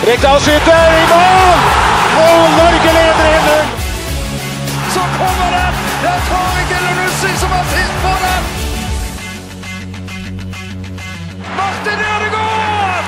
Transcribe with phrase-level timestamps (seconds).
[0.00, 1.58] Rekdal skyter i mål!
[2.20, 3.66] Og Norge leder 1-0!
[4.94, 5.74] Så kommer den!
[6.00, 8.42] Det er Tariq Elunussi som har sist på den!
[11.58, 13.06] Martin Ødegaard!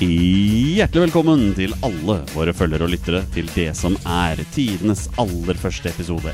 [0.00, 5.92] Hjertelig velkommen til alle våre følgere og lyttere til det som er tidenes aller første
[5.92, 6.32] episode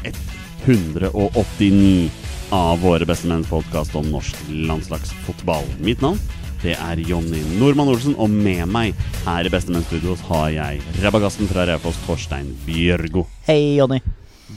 [0.71, 2.15] 189
[2.55, 4.39] av Våre bestemenns podkast om norsk
[4.71, 5.67] landslagsfotball.
[5.83, 6.23] Mitt navn
[6.63, 8.95] det er Jonny Normann Olsen, og med meg
[9.27, 13.27] her i Bestemenn-studios har jeg rabagassen fra Raufoss, Torstein Bjørgo.
[13.47, 14.01] Hei, Jonny.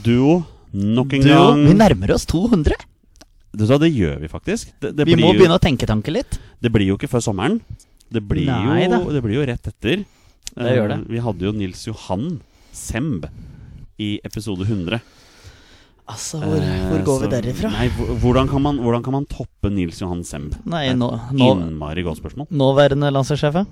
[0.06, 0.40] Duo
[0.74, 1.66] nok en Du, gang.
[1.68, 2.78] vi nærmer oss 200.
[3.58, 4.72] Du sa, det gjør vi faktisk.
[4.80, 6.40] Det, det Vi må jo- begynne å tenke tanke litt.
[6.62, 7.60] Det blir jo ikke før sommeren.
[8.12, 10.06] Det blir, Nei jo, det blir jo rett etter.
[10.56, 11.00] Det gjør det.
[11.00, 12.40] Eh, Vi hadde jo Nils Johan
[12.74, 13.26] Semb
[14.00, 15.02] i episode 100.
[16.10, 17.70] Altså, hvor, Eh, hvor går vi så- derifra?
[17.72, 17.88] Nei,
[18.24, 20.56] hvordan kan, man, hvordan kan man toppe Nils Johan Semb?
[20.66, 22.48] Nei, nå, nå, Innmari godt spørsmål.
[22.50, 23.66] nåværende landslagssjef?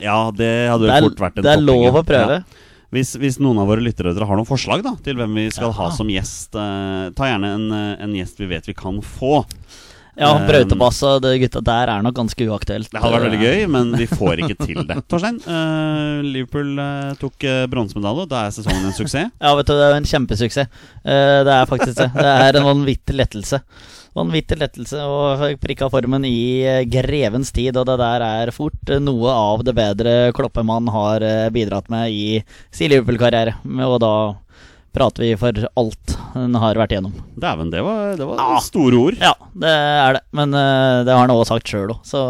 [0.00, 2.38] Ja, det hadde Det er, fort vært en det er topping, lov å prøve.
[2.40, 2.60] Ja.
[2.94, 5.66] Hvis, hvis noen av våre lyttere dere har noen forslag da til hvem vi skal
[5.68, 5.72] Ja.
[5.72, 9.44] ha som gjest, eh, ta gjerne en, eh, en gjest vi vet vi kan få.
[10.14, 12.90] Ja, Eh, Brautebass og det gutta der er nok ganske uaktuelt.
[12.92, 14.98] Det hadde vært veldig gøy, men vi får ikke til det.
[15.10, 18.28] Torstein, uh, Liverpool eh, tok uh, bronsemedalje.
[18.30, 19.32] Da er sesongen en suksess.
[19.44, 20.70] Ja, vet du, det er en kjempesuksess.
[21.02, 22.08] Uh, det er faktisk det.
[22.14, 23.60] Det er en vanvittig lettelse.
[24.14, 29.64] Vanvittig lettelse å prikke formen i grevens tid, og det der er fort noe av
[29.66, 32.38] det bedre Kloppemann har bidratt med i
[32.70, 33.56] sin Liverpool-karriere.
[33.82, 34.14] Og da
[34.94, 37.14] prater vi for alt hun har vært igjennom.
[37.40, 38.58] Dæven, det var, det var Ja.
[38.62, 39.16] store ord.
[39.20, 40.22] Ja, det er det.
[40.38, 42.22] Men uh, det har han også sagt sjøl òg, så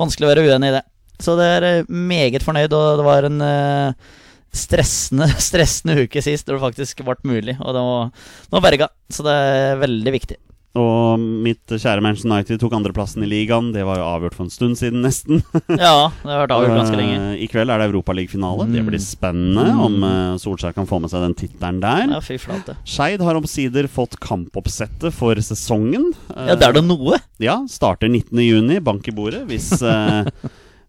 [0.00, 0.84] vanskelig å være uenig i det.
[1.18, 4.10] Så det er eh, meget fornøyd, og det var en uh,
[4.54, 7.56] stressende, stressende uke sist når det faktisk ble mulig.
[7.60, 8.12] Og det var,
[8.46, 10.38] det var berga, så det er veldig viktig.
[10.78, 13.72] Og mitt kjære Manchester United tok andreplassen i ligaen.
[13.74, 15.40] Det var jo avgjort for en stund siden, nesten.
[15.78, 17.16] Ja, det har vært avgjort ganske lenge.
[17.32, 18.68] Eh, I kveld er det Europaligafinale.
[18.70, 22.04] Det blir spennende om eh, Solskjær kan få med seg den tittelen der.
[22.14, 22.76] Ja, fy flate.
[22.88, 26.12] Skeid har omsider fått kampoppsettet for sesongen.
[26.36, 27.18] Eh, Ja, det er da noe.
[27.42, 28.78] Ja, starter 19.6.
[28.86, 29.42] Bank i bordet.
[29.50, 30.30] Hvis, eh,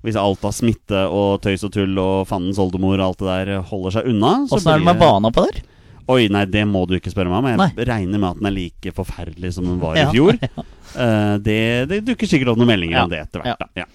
[0.06, 3.66] hvis alt av smitte og tøys og tull og fandens oldemor og alt det der
[3.72, 4.36] holder seg unna.
[4.48, 5.64] Åssen er det med bana på der?
[6.10, 7.48] Oi, nei, det må du ikke spørre meg om.
[7.52, 7.86] Jeg Nei.
[7.86, 10.40] regner med at den er like forferdelig som den var Ja, i fjor.
[10.46, 10.64] ja.
[10.98, 11.60] Eh, det,
[11.92, 13.62] det dukker sikkert opp noen meldinger Ja, om det etter hvert.
[13.62, 13.84] Da.
[13.84, 13.86] Ja.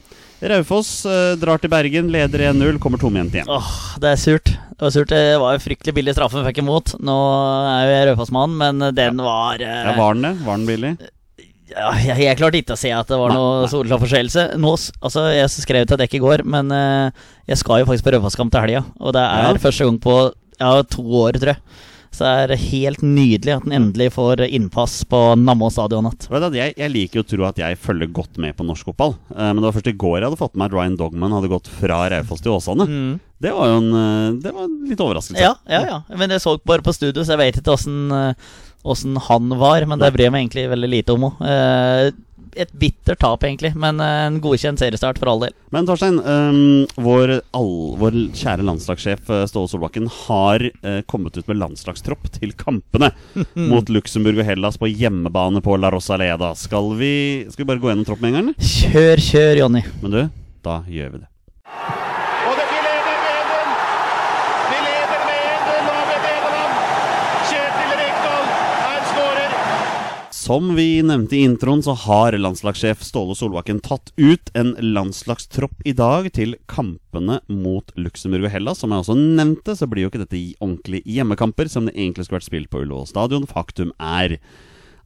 [0.55, 3.49] Raufoss eh, drar til Bergen, leder 1-0, kommer tomhendt igjen.
[3.51, 4.51] Åh, det er surt.
[4.75, 5.11] Det var surt.
[5.15, 6.95] Det var en fryktelig billig straffe vi fikk imot.
[7.03, 7.15] Nå
[7.71, 10.33] er jo jeg Raufoss-mann, men den var eh, Ja, var den det?
[10.47, 10.93] Var den billig?
[11.75, 13.71] Ja, jeg, jeg klarte ikke å se at det var Nei, noe nei.
[13.73, 14.45] soleklar forseelse.
[15.01, 18.53] Altså, jeg skrev til dekk i går, men eh, jeg skal jo faktisk på Raufoss-kamp
[18.55, 18.85] til helga.
[19.01, 19.57] Og det er Ja.
[19.65, 20.19] første gang på
[20.61, 21.63] ja, to år, tror jeg.
[22.15, 26.07] Så det er helt nydelig at den endelig får innpass på Nammo stadion
[26.55, 29.17] jeg, jeg liker jo å tro at jeg følger godt med på norsk fotball.
[29.35, 31.51] Eh, men det var først i går jeg hadde fått med at Ryan Dogman hadde
[31.51, 32.87] gått fra Raufoss til Åsane.
[33.43, 35.43] Det var jo en, eh, det var litt overraskelse.
[35.43, 35.99] Ja, ja, ja.
[36.15, 38.37] Men jeg så bare på studio, så jeg vet ikke åssen
[38.85, 41.39] Åssen han var, men det bryr jeg meg egentlig veldig lite om òg.
[42.57, 45.55] Et bittert tap, egentlig, men eh, en godkjent seriestart for all del.
[45.75, 51.49] Men Torstein, um, vår, all, vår kjære landslagssjef eh, Ståle Solbakken har uh, kommet ut
[51.51, 53.11] med landslagstropp til kampene
[53.73, 56.55] mot Luxembourg og Hellas på hjemmebane på La Rosaleda.
[56.59, 57.13] Skal vi,
[57.51, 58.51] skal vi bare gå gjennom troppen en gang.
[58.59, 59.85] Kjør, kjør, Jonny.
[60.03, 60.21] Men du,
[60.65, 61.31] da gjør vi det.
[62.45, 63.69] Og det, vi leder med 1-0!
[64.71, 66.73] Vi leder med 1-0 over Nederland!
[67.51, 68.45] Kjetil Rekdal
[68.93, 69.57] er skårer!
[70.45, 75.95] Som vi nevnte i introen, så har landslagssjef Ståle Solbakken tatt ut en landslagstropp i
[75.97, 78.83] dag til kampene mot Luxembourg og Hellas.
[78.83, 82.43] Som jeg også nevnte, så blir jo ikke dette ordentlige hjemmekamper, som det egentlig skulle
[82.43, 83.49] vært spilt på Ullevål stadion.
[83.49, 84.37] Faktum er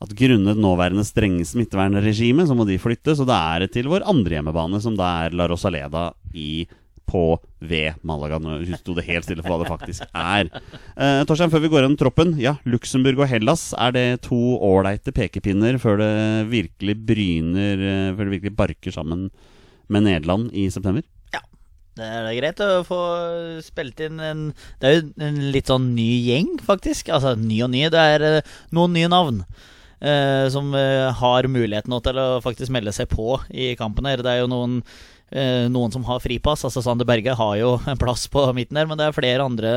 [0.02, 3.14] at grunnet nåværende strenge smittevernregime, så må de flytte.
[3.14, 6.64] Så da er det til vår andre hjemmebane, som da er La Rosaleda i
[7.08, 7.22] på
[7.64, 8.38] ved Malaga.
[8.38, 10.50] Nå sto det helt stille for hva det faktisk er.
[10.94, 12.34] Eh, Torstein, før vi går gjennom troppen.
[12.42, 16.12] Ja, Luxembourg og Hellas, er det to ålreite pekepinner før det
[16.52, 19.28] virkelig bryner eh, Før det virkelig barker sammen
[19.88, 21.02] med Nederland i september?
[21.34, 21.40] Ja.
[21.98, 23.00] Det er greit å få
[23.64, 24.44] spilt inn en
[24.78, 27.10] Det er jo en litt sånn ny gjeng, faktisk.
[27.16, 27.86] Altså ny og ny.
[27.90, 29.42] Det er eh, noen nye navn.
[30.00, 34.22] eh, som eh, har muligheten til å faktisk melde seg på i kampen her.
[34.22, 34.80] Det er jo noen
[35.30, 36.62] noen som har fripass.
[36.64, 39.72] Altså Sander Berge har jo en plass på midten der, men det er flere andre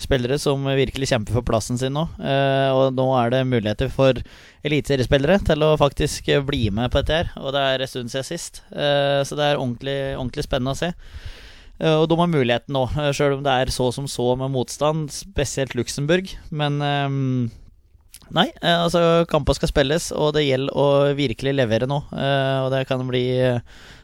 [0.00, 2.06] spillere som virkelig kjemper for plassen sin nå.
[2.20, 4.20] Eh, og nå er det muligheter for
[4.66, 8.28] eliteseriespillere til å faktisk bli med på dette her, og det er en stund siden
[8.28, 8.62] sist.
[8.72, 10.92] Eh, så det er ordentlig, ordentlig spennende å se.
[11.80, 14.52] Eh, Og de har muligheten nå, eh, sjøl om det er så som så med
[14.52, 16.28] motstand, spesielt Luxembourg.
[16.52, 17.50] Men ehm,
[18.36, 20.86] nei, eh, altså kamper skal spilles, og det gjelder å
[21.18, 22.02] virkelig levere nå.
[22.12, 23.24] Eh, Og det kan bli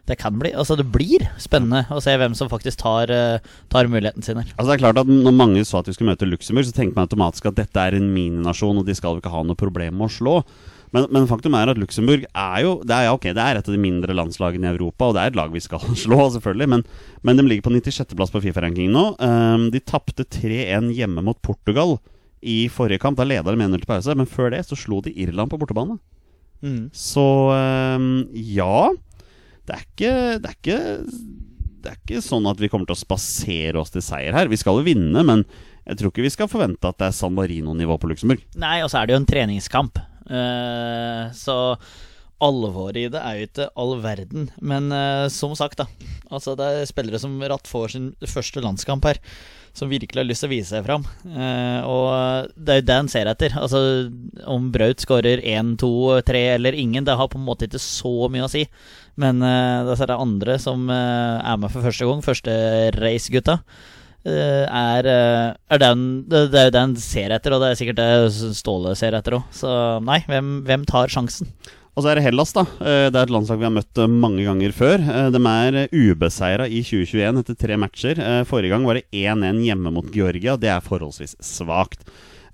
[0.07, 3.39] Det kan bli Altså, det blir spennende å se hvem som faktisk tar, eh,
[3.69, 4.47] tar muligheten sin her.
[4.57, 6.97] Altså det er klart at Når mange så at vi skulle møte Luxembourg, så tenkte
[6.97, 9.99] man automatisk at dette er en mininasjon, og de skal jo ikke ha noe problem
[9.99, 10.43] med å slå.
[10.95, 13.69] Men, men faktum er at Luxembourg er jo det er, ja, ok, det er et
[13.69, 16.69] av de mindre landslagene i Europa, og det er et lag vi skal slå, selvfølgelig.
[16.73, 16.85] Men,
[17.27, 19.07] men de ligger på 96.-plass på Fifa-rankingen nå.
[19.19, 21.99] Um, de tapte 3-1 hjemme mot Portugal
[22.43, 23.19] i forrige kamp.
[23.19, 25.99] Da leda de 1-0 til pause, men før det så slo de Irland på bortebane.
[26.97, 28.91] Så um, ja.
[29.67, 30.81] Det er ikke Det er ikke
[31.87, 34.49] det er ikke sånn at vi kommer til å spasere oss til seier her.
[34.51, 35.45] Vi skal jo vinne, men
[35.87, 38.43] jeg tror ikke vi skal forvente at det er San Marino-nivå på Luxembourg.
[38.59, 40.01] Nei, og så er det jo en treningskamp.
[40.27, 41.77] Uh, så
[42.43, 44.49] alvoret i det er jo ikke all verden.
[44.59, 45.87] Men uh, som sagt, da.
[46.27, 49.23] Altså, det er spillere som ratt får sin første landskamp her.
[49.77, 51.03] Som virkelig har lyst til å vise seg fram.
[51.29, 53.53] Eh, og det er jo det han ser etter.
[53.61, 53.81] Altså,
[54.49, 55.91] om Braut skårer én, to,
[56.25, 58.65] tre eller ingen, det har på en måte ikke så mye å si.
[59.21, 62.25] Men eh, det er andre som eh, er med for første gang.
[62.25, 62.57] Første
[62.97, 63.61] race-gutta.
[64.27, 68.55] Er, er den, det er jo det han ser etter, og det er sikkert det
[68.59, 69.45] Ståle ser etter òg.
[69.55, 69.71] Så
[70.03, 71.53] nei, hvem, hvem tar sjansen?
[71.97, 72.67] Og så er det Hellas, da.
[72.85, 75.01] Eh, Det er et landslag vi har møtt eh, mange ganger før.
[75.01, 78.21] Eh, De er ubeseira i 2021 etter tre matcher.
[78.45, 80.59] Forrige gang var det 1-1 hjemme mot Georgia.
[80.61, 82.05] Det er forholdsvis svakt.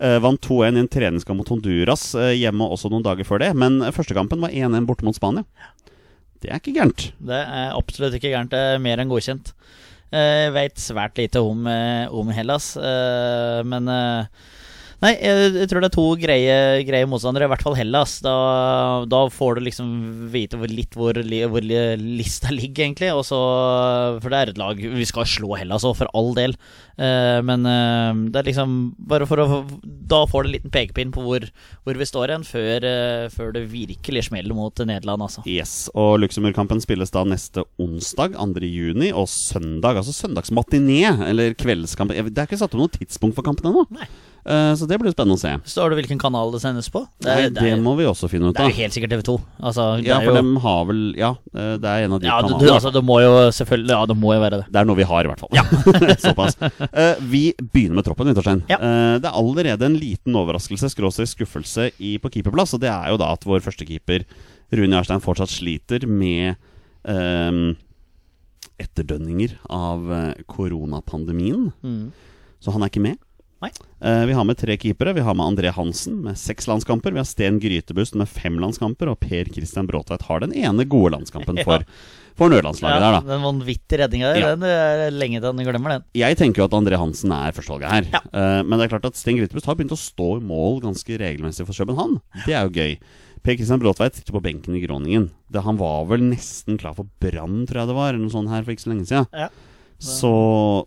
[0.03, 3.53] Vant 2-1 i en treningskamp mot Honduras hjemme også noen dager før det.
[3.55, 5.45] Men første kampen var 1-1 borte mot Spania.
[6.43, 7.05] Det er ikke gærent.
[7.23, 8.51] Det er absolutt ikke gærent.
[8.51, 9.53] Det er mer enn godkjent.
[10.11, 11.63] Jeg veit svært lite om,
[12.11, 12.73] om Hellas,
[13.63, 13.87] men
[15.03, 16.57] Nei, jeg, tror det er to greie,
[16.87, 18.21] greie motstandere, i hvert fall Hellas.
[18.23, 18.35] Da,
[19.11, 19.89] da får du liksom
[20.31, 21.19] vite hvor, litt hvor,
[21.51, 21.67] hvor
[21.99, 23.11] lista ligger, egentlig.
[23.11, 23.41] Og så,
[24.23, 26.55] for det er et lag Vi skal slå Hellas òg, for all del.
[27.03, 28.79] Eh, men eh, det er liksom
[29.09, 29.47] bare for å
[30.11, 31.47] Da får du en liten pekepinn på hvor,
[31.83, 35.43] hvor vi står igjen, før, eh, før det virkelig smeller mot Nederland, altså.
[35.51, 38.71] Yes, og Luxembourg-kampen spilles da neste onsdag, 2.
[38.71, 42.15] juni, og søndag, altså søndagsmatiné, eller kveldskamp.
[42.15, 43.89] Det er ikke satt opp noe tidspunkt for kampen ennå.
[44.45, 44.71] Nei.
[44.73, 45.53] Eh, Så det blir spennende å se.
[45.71, 47.07] Står det hvilken kanal det sendes på?
[47.25, 49.41] Nei, er- det er- må vi også finne ut Det er jo helt sikkert TV2.
[49.63, 52.27] Altså, det Ja, for jo, dem har vel Ja, eh, det er en av de
[52.27, 52.59] ja, kanalene.
[52.61, 54.73] du, altså, det må jo selvfølgelig Ja, det må jo være det.
[54.73, 55.51] Det er noe vi har, i hvert fall.
[56.27, 56.57] Såpass.
[56.61, 58.65] Uh, vi begynner med troppen, Nyttårstein.
[58.69, 58.79] Ja.
[58.79, 62.75] Uh, det er allerede en liten overraskelse, skråstrek skuffelse, i, på keeperplass.
[62.75, 64.25] Og det er jo da at vår førstekeeper,
[64.73, 66.57] Rune Jarstein, fortsatt sliter med
[67.05, 67.75] eh,
[68.83, 70.01] etterdønninger av
[70.49, 71.73] koronapandemien.
[71.83, 72.13] koronapandemien.
[72.63, 73.19] Så han er ikke med.
[74.03, 75.13] Eh, vi har med tre keepere.
[75.15, 77.13] Vi har med André Hansen med seks landskamper.
[77.15, 79.11] Vi har Sten Grytebust med fem landskamper.
[79.13, 81.85] Og Per Christian Bråtveit har den ene gode landskampen for,
[82.39, 83.35] for Nordlandslaget Ja, der, da.
[83.37, 84.53] den vanvittige redninga der, Ja.
[84.57, 86.07] den er lenge til han glemmer den.
[86.19, 88.09] Jeg tenker jo at André Hansen er førstevalget her.
[88.17, 88.23] Ja.
[88.35, 91.19] Uh, men det er klart at Sten Grytebust har begynt å stå i mål ganske
[91.23, 92.19] regelmessig for København.
[92.47, 92.97] Det er jo gøy.
[93.43, 95.31] Per Christian Bråtveit sitter på benken i Groningen.
[95.51, 98.51] Det, han var vel nesten klar for Brann, tror jeg det var, eller noe sånt
[98.53, 99.27] her for ikke så lenge siden.
[99.35, 99.49] Ja.
[100.03, 100.33] Så,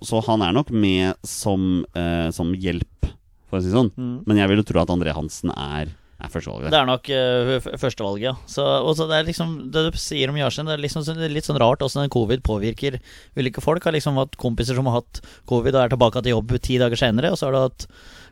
[0.03, 3.11] så han er nok med som, eh, som hjelp,
[3.49, 3.93] for å si det sånn.
[3.95, 4.17] Mm.
[4.27, 6.73] Men jeg vil jo tro at André Hansen er, er førstevalget.
[6.73, 8.33] Det er nok uh, f- førstevalget, ja.
[8.49, 8.65] Så,
[8.97, 11.47] så det er liksom Det du sier om Jarstein, det er liksom det er litt
[11.47, 12.99] sånn rart åssen covid påvirker
[13.37, 13.83] ulike folk.
[13.85, 16.99] Har liksom hatt kompiser som har hatt covid og er tilbake til jobb ti dager
[16.99, 17.87] senere, og så har du hatt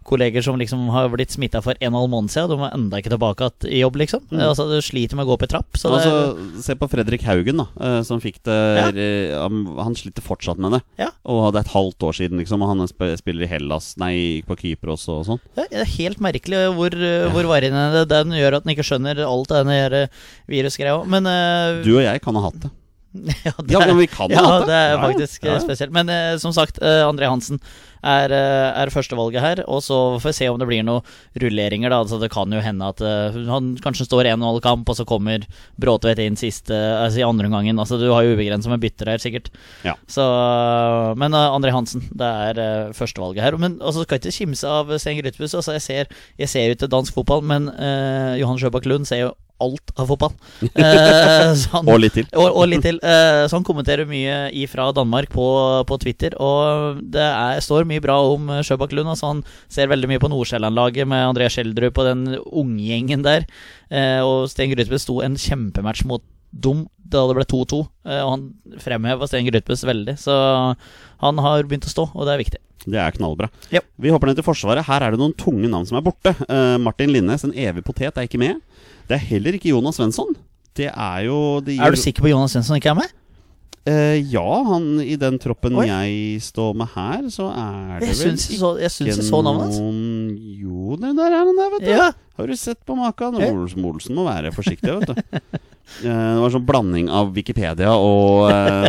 [0.08, 2.68] kolleger som liksom har blitt smitta for en og en halv måned siden, og de
[2.68, 4.26] er enda ikke tilbake i jobb, liksom.
[4.34, 5.80] Altså, du sliter med å gå opp i trapp.
[5.80, 8.88] Så det altså, se på Fredrik Haugen, da, eh, som fikk det Ja.
[8.90, 10.82] eh, han, sliter fortsatt med det.
[11.00, 11.10] Ja.
[11.30, 14.58] Og det er et halvt år siden, liksom, og han spiller i Hellas, nei, på
[14.60, 15.42] Kypros og sånn.
[15.56, 18.88] Ja, det er helt merkelig hvor, uh, hvor varierende det den gjør at den ikke
[18.88, 21.04] skjønner alt denne uh, virusgreia.
[21.08, 22.72] Men uh, Du og jeg kan ha hatt det.
[23.14, 24.78] Ja, det, Ja, men vi kan jo ja, hatt det.
[24.78, 25.64] er faktisk Ja, uh, ja.
[25.64, 25.94] spesielt.
[25.94, 27.60] Men uh, som sagt, uh, André Hansen
[28.04, 29.62] er, uh, er førstevalget her.
[29.70, 31.06] Og så får vi se om det blir noen
[31.40, 31.94] rulleringer.
[31.94, 32.02] Da.
[32.04, 35.46] Altså, det kan jo hende at uh, han kanskje står 1-0 kamp, og så kommer
[35.80, 37.80] Bråtvedt inn siste, altså i andre omgangen.
[37.80, 39.52] Altså, du har jo ubegrensa med bytter her, sikkert.
[39.86, 39.96] Ja.
[40.10, 40.26] Så,
[41.20, 43.60] men uh, André Hansen, det er førstevalget her.
[43.62, 45.60] Men altså, skal ikke kimse av Sten Grytebust.
[45.62, 47.70] Altså, jeg, ser, jeg ser jo til dansk fotball, men
[48.40, 50.34] Johan Sjøbakk Lund ser jo alt av fotball.
[50.84, 52.28] Eh, han- Og litt til.
[52.34, 53.00] og, og litt til.
[53.04, 55.46] Eh, så han kommenterer mye ifra Danmark på,
[55.90, 56.36] på Twitter.
[56.42, 59.12] Og det er, står mye bra om Sjøbakk Lund.
[59.14, 63.48] Altså han ser veldig mye på Nordsjælland-laget med André Schjelderup og den unggjengen der.
[63.94, 67.80] Eh, og Sten Grytbø sto en kjempematch mot dum da det ble 2-2.
[68.10, 68.46] Eh, og han
[68.82, 70.36] fremheva Sten Grytbøs veldig, så
[71.24, 72.62] han har begynt å stå, og det er viktig.
[72.84, 73.48] Det er knallbra.
[73.72, 73.80] Ja.
[74.02, 74.84] Vi hopper ned til Forsvaret.
[74.90, 76.34] Her er det noen tunge navn som er borte.
[76.50, 78.60] Uh, Martin Linnes, en evig potet, er ikke med.
[79.10, 80.32] Det er heller ikke Jonas Svensson.
[80.78, 83.12] Det er jo det Er du sikker på Jonas Svensson ikke er med?
[83.84, 85.90] Uh, ja, han i den troppen Oi.
[85.90, 89.26] jeg står med her, så er det Jeg vel syns jeg så, jeg syns jeg
[89.28, 89.82] så navnet hans.
[90.62, 91.92] Jo, der er han der, vet du.
[91.92, 92.06] Ja.
[92.40, 93.36] Har du sett på maken?
[93.44, 95.60] Olsen Olsen må være forsiktig, vet du.
[96.02, 98.88] Eh, Det var en sånn blanding av Wikipedia og, eh,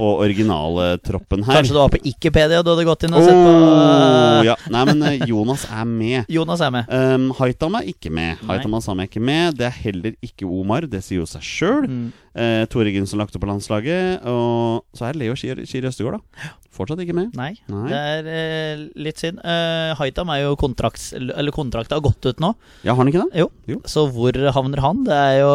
[0.00, 1.58] og originaltroppen her.
[1.60, 4.56] Kanskje du var på Ikkepedia du hadde gått inn og sett på oh, ja.
[4.72, 6.30] Nei, men eh, Jonas er med.
[6.32, 6.88] Jonas er med.
[6.88, 8.40] Um, Haitam er ikke med.
[8.48, 9.58] Haitam Asam er ikke med.
[9.58, 10.88] Det er heller ikke Omar.
[10.88, 11.88] Det sier jo seg sjøl.
[11.88, 12.08] Mm.
[12.38, 14.24] Uh, Tore Gunsen lagt opp på landslaget.
[14.30, 16.54] Og så er Leo Skiri Østegård, da.
[16.78, 17.32] Fortsatt ikke med.
[17.34, 17.86] Nei, Nei.
[17.90, 19.40] det er uh, litt synd.
[19.42, 21.10] Uh, Haitam er jo kontrakts...
[21.18, 22.52] Eller kontrakta har gått ut nå.
[22.84, 23.42] Ja, har han ikke det?
[23.42, 23.48] Jo.
[23.66, 23.80] Jo.
[23.88, 25.02] Så hvor havner han?
[25.08, 25.50] Det er jo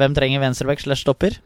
[0.00, 1.40] Hvem trenger venstreback slash stopper?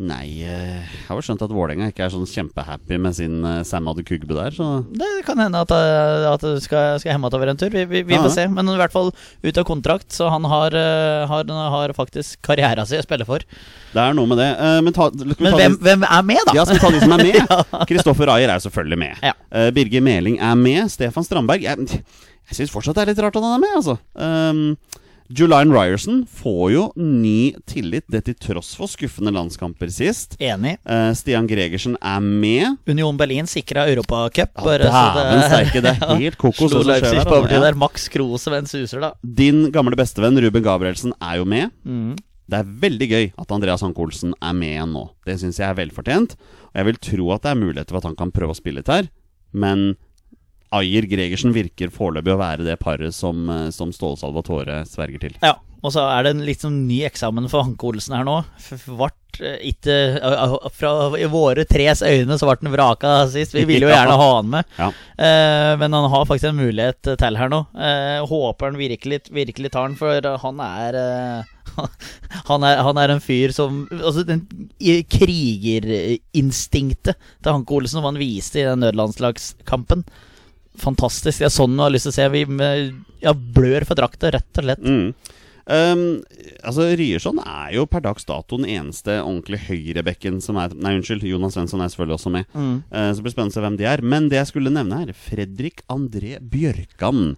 [0.00, 3.58] Nei, eh, jeg har vel skjønt at Vålerenga ikke er sånn kjempehappy med sin uh,
[3.68, 7.60] Sam Adekugbe der, så Det kan hende at, eh, at det skal, skal over en
[7.60, 7.68] tur.
[7.74, 8.46] Vi, vi, vi Ja, får se.
[8.48, 12.86] Men i hvert fall ut av kontrakt, så han har, eh, har, har faktisk karriera
[12.88, 13.44] si å spille for.
[13.92, 14.48] det er noe med det.
[14.56, 16.56] Eh, men ta, Men hvem, hvem er med, da?
[16.56, 17.54] ja, skal vi ta de som er med?
[17.92, 19.22] Kristoffer Ayer er selvfølgelig med.
[19.28, 19.36] Ja.
[19.52, 20.88] Eh, Birger Meling er med.
[20.90, 22.02] Stefan Strandberg Jeg,
[22.48, 24.00] jeg syns fortsatt det er litt rart at han er med, altså.
[24.16, 25.01] Um,
[25.32, 30.36] Julian Ryerson får jo ny tillit, det til tross for skuffende landskamper sist.
[30.42, 30.74] Enig.
[30.84, 32.76] Uh, Stian Gregersen er med.
[32.90, 34.52] Union Berlin sikra Europacup.
[34.60, 37.78] Ja, dæven steike, det er helt kokos, Slo Leipzig på overtid der.
[37.80, 39.14] Max Krose venn en suser, da.
[39.22, 41.72] Din gamle bestevenn Ruben Gabrielsen er jo med.
[41.88, 42.12] Mm.
[42.52, 45.06] Det er veldig gøy at Andreas Hanke Olsen er med igjen nå.
[45.24, 46.36] Det syns jeg er velfortjent.
[46.72, 48.82] Og jeg vil tro at det er muligheter for at han kan prøve å spille
[48.82, 49.08] litt her.
[49.52, 49.94] Men
[50.72, 55.34] Ayer Gregersen virker foreløpig å være det paret som, eh, som Ståle Salvatore sverger til.
[55.44, 58.36] Ja, og så er det en litt sånn ny eksamen for Hanke Olsen her nå.
[59.00, 63.54] Vart eh, ikke eh, Fra i våre tres øyne så ble den vraka sist.
[63.56, 64.64] Vi ville jo gjerne ha han med.
[64.78, 64.88] Ja.
[65.18, 67.60] Eh, men han har faktisk en mulighet til her nå.
[67.74, 70.14] Eh, håper han virkelig, virkelig tar den, for
[70.46, 71.42] han er eh,
[72.50, 74.42] han er, han er en fyr som Altså den
[75.10, 80.00] krigerinstinktet til Hanke Olsen som han viste i den nødlandslagskampen.
[80.80, 81.42] Fantastisk.
[81.42, 82.28] Det er sånn du har lyst til å se.
[82.32, 84.84] Vi med, ja, blør for drakta, rett og slett.
[84.84, 85.38] Mm.
[85.62, 86.00] Um,
[86.66, 91.22] altså Ryerson er jo per dags dato den eneste ordentlig høyrebekken som er Nei, unnskyld,
[91.22, 92.48] Jonas Svensson er selvfølgelig også med.
[92.54, 92.78] Mm.
[92.90, 94.06] Uh, så det blir spennende å se hvem de er.
[94.14, 97.36] Men det jeg skulle nevne her, Fredrik André Bjørkan.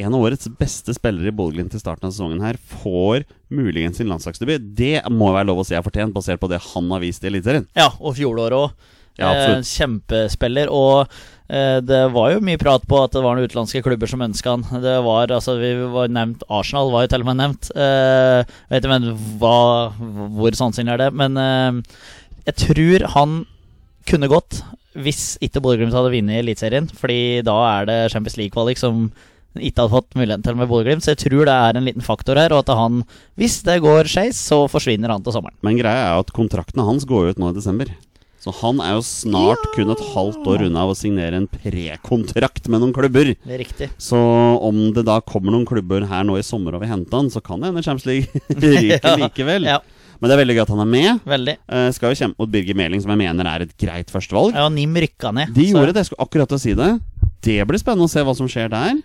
[0.00, 4.08] En av årets beste spillere i Bodø-Glimt til starten av sesongen her får muligens sin
[4.10, 4.70] landslagsdebut.
[4.78, 7.30] Det må være lov å si er fortjent, basert på det han har vist i
[7.30, 7.66] Eliteserien.
[7.76, 8.96] Ja, og fjoråret òg.
[9.20, 10.72] Ja, eh, kjempespiller.
[10.72, 11.04] Og
[11.52, 14.56] eh, det var jo mye prat på at det var noen utenlandske klubber som ønska
[14.56, 14.82] han.
[14.84, 17.70] Det var, altså, vi var nevnt Arsenal var jo til og med nevnt.
[17.76, 19.10] Eh, vet ikke men
[19.42, 19.56] hva,
[20.40, 22.02] hvor sannsynlig er det, men eh,
[22.50, 23.40] jeg tror han
[24.08, 24.62] kunne gått
[24.98, 26.88] hvis ikke Bodø-Glimt hadde vunnet Eliteserien.
[26.90, 29.10] Fordi da er det Champions League-kvalik som
[29.58, 31.04] ikke hadde fått muligheten til med Bodø-Glimt.
[31.04, 33.02] Så jeg tror det er en liten faktor her, og at han,
[33.40, 35.58] hvis det går skeis, så forsvinner han til sommeren.
[35.66, 37.90] Men greia er at kontraktene hans går ut nå i desember.
[38.40, 42.68] Så han er jo snart kun et halvt år unna av å signere en prekontrakt
[42.72, 43.34] med noen klubber.
[43.36, 43.88] Det er riktig.
[44.00, 44.16] Så
[44.64, 47.42] om det da kommer noen klubber her nå i sommer og vil hente han, så
[47.44, 49.68] kan det hende Champions League ryker likevel.
[49.68, 49.78] Ja,
[50.20, 51.20] Men det er veldig gøy at han er med.
[51.28, 51.56] veldig.
[51.68, 54.56] Eh, skal jo kjempe mot Birger Meling, som jeg mener er et greit førstevalg.
[54.56, 55.52] Ja, Nim rykka ned.
[55.56, 56.90] De så- gjorde det, jeg skulle akkurat til å si det.
[57.44, 58.96] Det blir spennende å se hva som skjer der.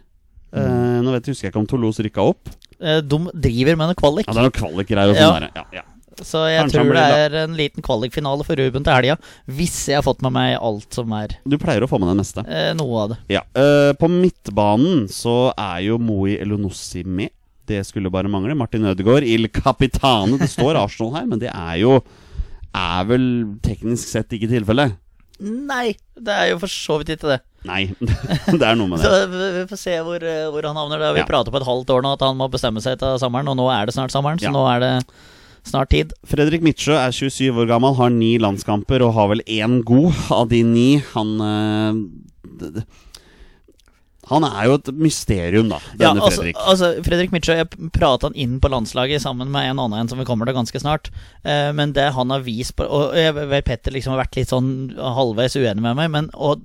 [0.56, 2.48] Eh, nå vet jeg, husker jeg ikke om Toulouse rykka opp.
[2.80, 4.28] Eh, De driver med noe kvalik.
[4.28, 5.28] Ja, Det er noen kvalikgreier Ja.
[5.28, 5.52] sånn der.
[5.56, 5.82] Ja, ja.
[6.24, 9.18] Så jeg Kanskje tror det er en liten kvalikfinale for Ruben til helga.
[9.52, 12.18] Hvis jeg har fått med meg alt som er Du pleier å få med det
[12.22, 12.46] meste.
[12.48, 13.18] eh, noe av det.
[13.36, 17.30] Ja, eh, På midtbanen så er jo Moi Elonossi med.
[17.66, 18.56] Det skulle bare mangle.
[18.56, 20.38] Martin Ødegaard, Il Capitane.
[20.38, 22.04] Det står Arsenal her, men det er jo
[22.76, 24.98] Er vel teknisk sett ikke tilfellet.
[25.40, 27.42] Nei, det er jo for så vidt ikke det.
[27.66, 27.86] Nei,
[28.60, 29.10] det er noe med det.
[29.32, 31.00] vi vi får se hvor, eh, hvor han havner.
[31.00, 31.26] Det har vi Ja.
[31.26, 33.48] pratet på et halvt år nå, at han må bestemme seg til sommeren.
[33.50, 34.52] Og nå er det snart sommeren, så Ja.
[34.52, 35.06] nå er det
[35.66, 36.14] snart tid.
[36.30, 40.48] Fredrik Midtsjø er 27 år gammel, har ni landskamper og har vel én god av
[40.54, 40.90] de ni.
[41.16, 42.82] Han øh,
[44.30, 46.56] Han er jo et mysterium, da, Ja, altså, Fredrik.
[46.58, 50.18] altså Fredrik Mitsjø, jeg prata han inn på landslaget sammen med en annen en som
[50.18, 51.12] vi kommer til ganske snart.
[51.46, 54.50] Eh, men det han har vist på Og jeg vet Petter liksom har vært litt
[54.50, 56.64] sånn halvveis uenig med meg, men og,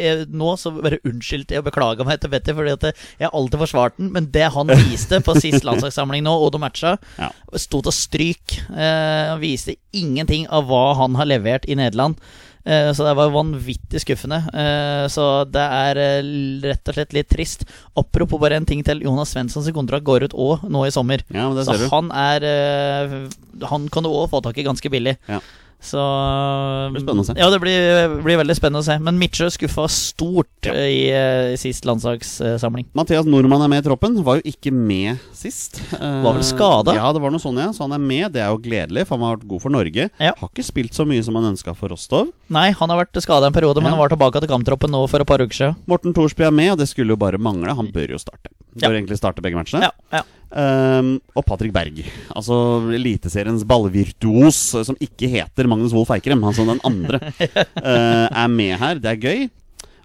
[0.00, 3.62] eh, nå så bare unnskyld jeg beklage meg til Betty, fordi at jeg har alltid
[3.64, 4.10] forsvart den.
[4.16, 7.30] Men det han viste på sist landslagssamling nå, og de matcha, Ja.
[7.60, 8.58] sto til stryk.
[8.70, 12.16] Eh, han viste ingenting av hva han har levert i Nederland.
[12.60, 14.42] Eh, så det var vanvittig skuffende.
[14.52, 16.00] Eh, så det er
[16.66, 17.64] rett og slett litt trist.
[17.96, 19.00] Apropos bare en ting til.
[19.06, 21.24] Jonas Svenssons kontrakt går ut òg nå i sommer.
[21.32, 22.44] Ja, men det Så han er
[23.66, 25.16] Han kan du òg få tak i ganske billig.
[25.28, 25.40] Ja.
[25.80, 27.34] Så Det blir spennende å se.
[27.40, 28.96] Ja, det blir, blir veldig spennende å se.
[29.00, 30.74] Men Midtsjø skuffa stort Ja.
[30.76, 31.08] i,
[31.54, 32.90] i sist landslagssamling.
[32.96, 34.18] Mathias Nordmann er med i troppen.
[34.26, 35.80] Var jo ikke med sist.
[35.96, 36.94] Var vel skada?
[36.98, 37.70] Ja, det var noe sånn, ja.
[37.72, 38.32] Så han er med.
[38.36, 40.08] Det er jo gledelig, for han har vært god for Norge.
[40.20, 40.34] Ja.
[40.36, 42.28] Har ikke spilt så mye som han ønska for Rostov.
[42.52, 45.24] Nei, han har vært skada en periode, men han var tilbake til kamptroppen nå for
[45.24, 45.78] et par uker siden.
[45.90, 47.72] Morten Thorsby er med, og det skulle jo bare mangle.
[47.78, 48.52] Han bør jo starte.
[48.76, 49.88] Bør egentlig starte begge matchene.
[49.88, 50.22] Ja, ja.
[50.50, 52.02] Ehm, og Patrick Berg,
[52.34, 52.56] altså
[52.96, 58.76] Eliteseriens ballvirtuos, eh, som ikke heter Magnus Wolff Eikrem, altså den andre, uh, er med
[58.80, 59.00] her.
[59.00, 59.48] Det er gøy.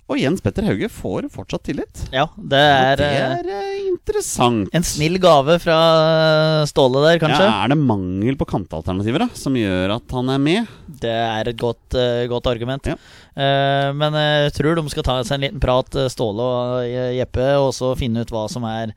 [0.06, 2.04] Og Jens Petter Hauge får fortsatt tillit.
[2.14, 4.70] ja det er, det eh, er interessant.
[4.70, 5.78] en snill gave fra
[6.70, 7.42] Ståle der, kanskje.
[7.42, 10.76] Ja, er det mangel på kantalternativer da, som gjør at han er med?
[11.02, 12.92] Det er et godt, uh, godt argument.
[12.94, 13.00] Ja.
[13.34, 16.86] Uh, men jeg tror de skal ta seg en liten prat, Ståle og
[17.18, 18.94] Jeppe, og så finne ut hva som er,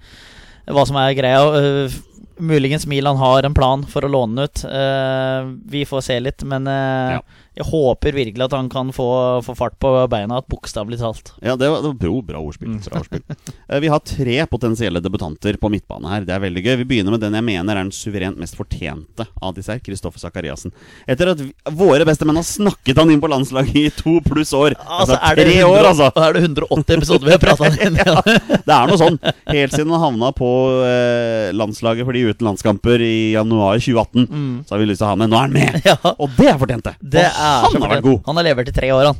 [0.74, 1.42] hva som er greia.
[1.58, 1.98] Eh,
[2.38, 4.64] muligens Milan har en plan for å låne den ut.
[4.64, 7.22] Eh, vi får se litt, men eh, Ja.
[7.58, 9.06] Jeg håper virkelig at han kan få,
[9.42, 11.32] få fart på beina, bokstavelig talt.
[11.42, 12.76] Ja, det var, det var bra, bra ordspill.
[12.86, 13.24] Bra ordspill.
[13.68, 16.22] Eh, Vi har tre potensielle debutanter på midtbane her.
[16.24, 16.76] Det er veldig gøy.
[16.80, 20.22] Vi begynner med den jeg mener er den suverent mest fortjente av disse her, Kristoffer
[20.22, 20.72] Sakariassen.
[21.04, 24.54] Etter at vi, våre beste menn har snakket han inn på landslaget i to pluss
[24.56, 24.72] år.
[24.86, 26.08] Altså, er det tre 100 år, altså!
[26.24, 27.98] Er det 180 episoder vi har prata inn?
[28.00, 28.16] ja.
[28.24, 29.18] Det er noe sånn.
[29.52, 30.48] Helt siden han havna på
[30.86, 35.12] eh, landslaget for de uten landskamper i januar 2018, så har vi lyst til å
[35.12, 35.34] ha med.
[35.34, 35.80] Nå er han med!
[35.84, 35.98] Ja.
[36.16, 37.26] Og det er fortjent, det!
[37.28, 38.18] Og er han har vært god.
[38.28, 39.18] Han har levert i tre år, han.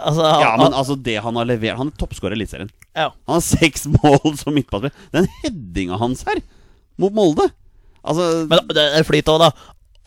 [0.00, 2.70] Altså, Ja, men altså, det han har levert Han er toppskårer i Eliteserien.
[2.96, 3.10] ja.
[3.28, 5.10] Han har seks mål som midtbanespiller.
[5.12, 6.40] Den headinga hans her,
[7.00, 7.50] mot Molde
[8.00, 9.50] Altså Men det er flyt òg, da.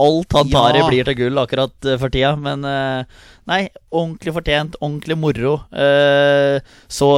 [0.01, 0.85] Alt han tar Ja.
[0.85, 2.33] i, blir til gull akkurat eh, for tida.
[2.39, 3.03] Men eh,
[3.45, 5.53] nei, ordentlig fortjent, ordentlig moro.
[5.71, 6.57] Eh,
[6.89, 7.09] så,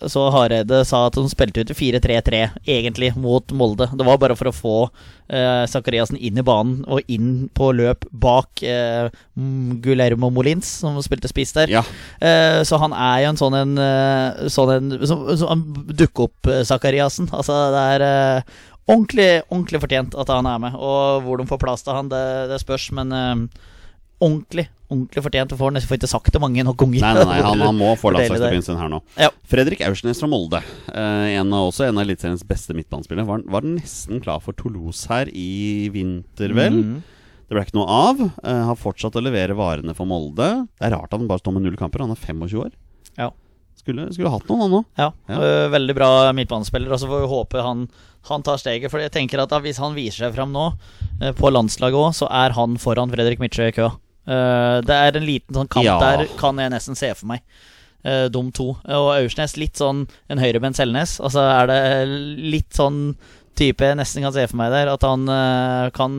[0.00, 3.90] så Hareide sa at han spilte ut 4-3-3, egentlig, mot Molde.
[3.92, 4.74] Det var bare for å få
[5.28, 8.64] eh, Zakariassen inn i banen og inn på løp bak
[9.84, 11.68] Gulermo Molins, som spilte spiss der.
[11.72, 11.82] Ja.
[12.20, 13.76] Eh, så han er jo en sånn en,
[14.52, 17.28] sånn en som, som han dukker opp, Zakariassen.
[17.36, 18.44] Altså, det er
[18.86, 20.76] ordentlig, ordentlig fortjent at han er med.
[20.78, 22.22] Og hvor de får plass til han, det,
[22.52, 23.64] det spørs, men uh,
[24.22, 25.52] ordentlig, ordentlig fortjent.
[25.52, 27.02] Du får nesten får ikke sagt det mange nok ganger.
[27.02, 29.02] Nei, nei, nei, han, han må få landslagsdebuten sin her nå.
[29.20, 29.32] Ja.
[29.50, 33.66] Fredrik Aursnes fra Molde, eh, en av, også en av Eliteseriens beste midtbanespillere, var, var
[33.66, 36.80] nesten klar for Toulouse her i vinter, vel?
[36.82, 36.96] Mm.
[37.46, 38.22] Det ble ikke noe av.
[38.42, 40.48] Eh, har fortsatt å levere varene for Molde.
[40.78, 42.02] Det er rart at han bare står med null kamper.
[42.02, 42.72] Han er 25 år.
[43.18, 43.30] Ja.
[43.76, 44.84] Skulle, skulle hatt noen, han òg.
[44.98, 45.36] Ja, Ja.
[45.38, 46.90] øh, veldig bra midtbanespiller.
[46.92, 47.86] Og så får vi håpe han,
[48.30, 48.90] han tar steget.
[48.90, 50.72] For jeg tenker at hvis han viser seg fram nå,
[51.22, 53.92] øh, på landslaget òg, så er han foran Fredrik Midtsjø i køa.
[54.26, 55.98] Øh, det er en liten sånn kamp Ja.
[56.00, 57.42] der, kan jeg nesten se for meg.
[58.06, 58.76] De to.
[58.86, 61.16] Og Aursnes litt sånn en høyrebent Selnes.
[61.18, 62.06] Altså er det
[62.38, 63.16] litt sånn
[63.56, 64.90] type jeg nesten kan se for meg der.
[64.92, 66.14] At han uh, kan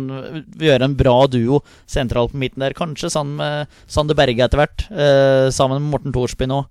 [0.60, 2.76] gjøre en bra duo sentralt på midten der.
[2.78, 4.84] Kanskje sammen med Sander Berge etter hvert.
[4.92, 6.64] Uh, sammen med Morten Thorsby nå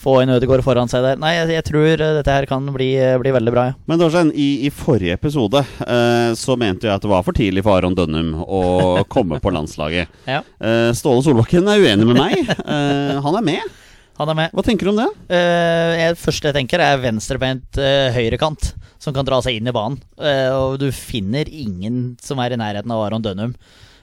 [0.00, 1.18] få en Ødegaard foran seg der.
[1.20, 2.90] Nei, jeg, jeg tror eh, dette her kan bli,
[3.22, 3.66] bli veldig bra.
[3.70, 3.76] Ja.
[3.90, 7.64] Men Dorsen, i, i forrige episode eh, så mente jeg at det var for tidlig
[7.66, 8.62] for Aron Dønnum å
[9.14, 10.10] komme på landslaget.
[10.28, 10.42] Ja.
[10.60, 12.40] Eh, Ståle Solbakken er uenig med meg.
[12.48, 13.76] Eh, han er med.
[14.20, 14.54] Han er med.
[14.56, 15.10] Hva tenker du om det?
[15.32, 17.80] Eh, jeg, første jeg tenker, er venstrebeint
[18.16, 20.00] høyrekant, som kan dra seg inn i banen.
[20.20, 23.54] Eh, og du finner ingen som er i nærheten av Aron Dønnum.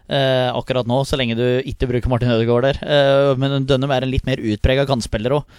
[0.07, 2.77] Uh, akkurat nå, så lenge du ikke bruker Martin Ødegaard der.
[2.79, 5.57] Uh, men Dønnum er en litt mer utprega kantspiller òg.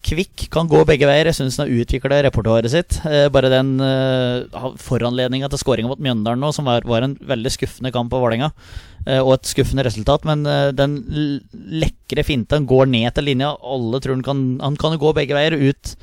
[0.00, 1.28] Kvikk kan gå begge veier.
[1.28, 2.96] Jeg syns han har utvikla repertoaret sitt.
[3.04, 7.52] Eh, bare den uh, foranledninga til skåringa mot Mjøndalen nå, som var, var en veldig
[7.52, 8.48] skuffende kamp på Vålerenga,
[9.04, 10.96] eh, og et skuffende resultat, men eh, den
[11.52, 13.52] lekre finta går ned til linja.
[13.60, 15.58] Alle tror han kan Han kan gå begge veier.
[15.60, 15.94] Ut,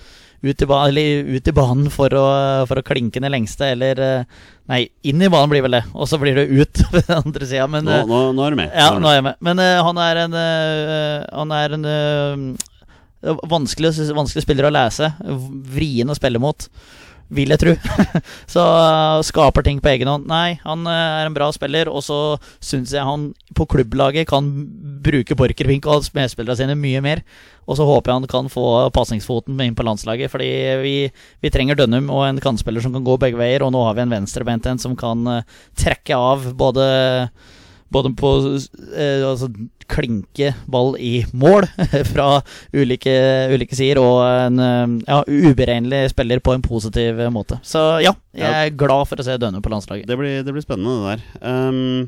[0.46, 2.28] ut, i, ba ut i banen for å,
[2.70, 6.10] for å klinke ned lengste, eller eh, Nei, inn i banen blir vel det, og
[6.12, 7.68] så blir det ut på den andre sida.
[7.72, 8.74] Nå, eh, nå, nå er du med.
[8.76, 9.38] ja, Nå er jeg med.
[9.48, 12.66] Men eh, han er en uh, Han er en eh,
[13.22, 15.12] vanskelig, vanskelig spiller å lese.
[15.74, 16.68] Vrien å spille mot,
[17.34, 17.74] vil jeg tro.
[18.54, 20.28] så eh, skaper ting på egen hånd.
[20.30, 24.48] Nei, han eh, er en bra spiller, og så syns jeg han på klubblaget kan
[25.04, 27.24] bruke Borchgrevink og medspillerne sine mye mer.
[27.68, 30.50] Og så håper jeg han kan få pasningsfoten inn på landslaget, fordi
[30.86, 30.96] vi,
[31.44, 34.06] vi trenger Dønnum og en kantspiller som kan gå begge veier, og nå har vi
[34.06, 36.88] en venstrebeint en som kan eh, trekke av både
[37.94, 38.32] både på
[38.96, 39.48] eh, altså,
[39.88, 41.68] klinke ball i mål
[42.12, 42.42] fra
[42.76, 43.14] ulike,
[43.54, 47.62] ulike sider, og en eh, ja, uberegnelig spiller på en positiv måte.
[47.64, 50.08] Så ja, jeg er glad for å se Dønne på landslaget.
[50.10, 51.26] Det blir, det blir spennende, det der.
[51.48, 52.08] Um,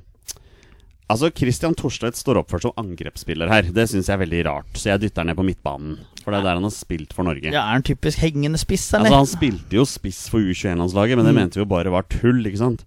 [1.09, 3.65] Altså, Christian Thorstvedt står oppført som angrepsspiller her.
[3.73, 5.95] Det syns jeg er veldig rart, så jeg dytter ned på midtbanen.
[6.21, 7.49] For det er der han har spilt for Norge.
[7.49, 9.09] Ja, Er han typisk hengende spiss, eller?
[9.09, 11.39] Altså, han spilte jo spiss for U21-landslaget, men det Mm.
[11.41, 12.85] mente vi jo bare var tull, ikke sant?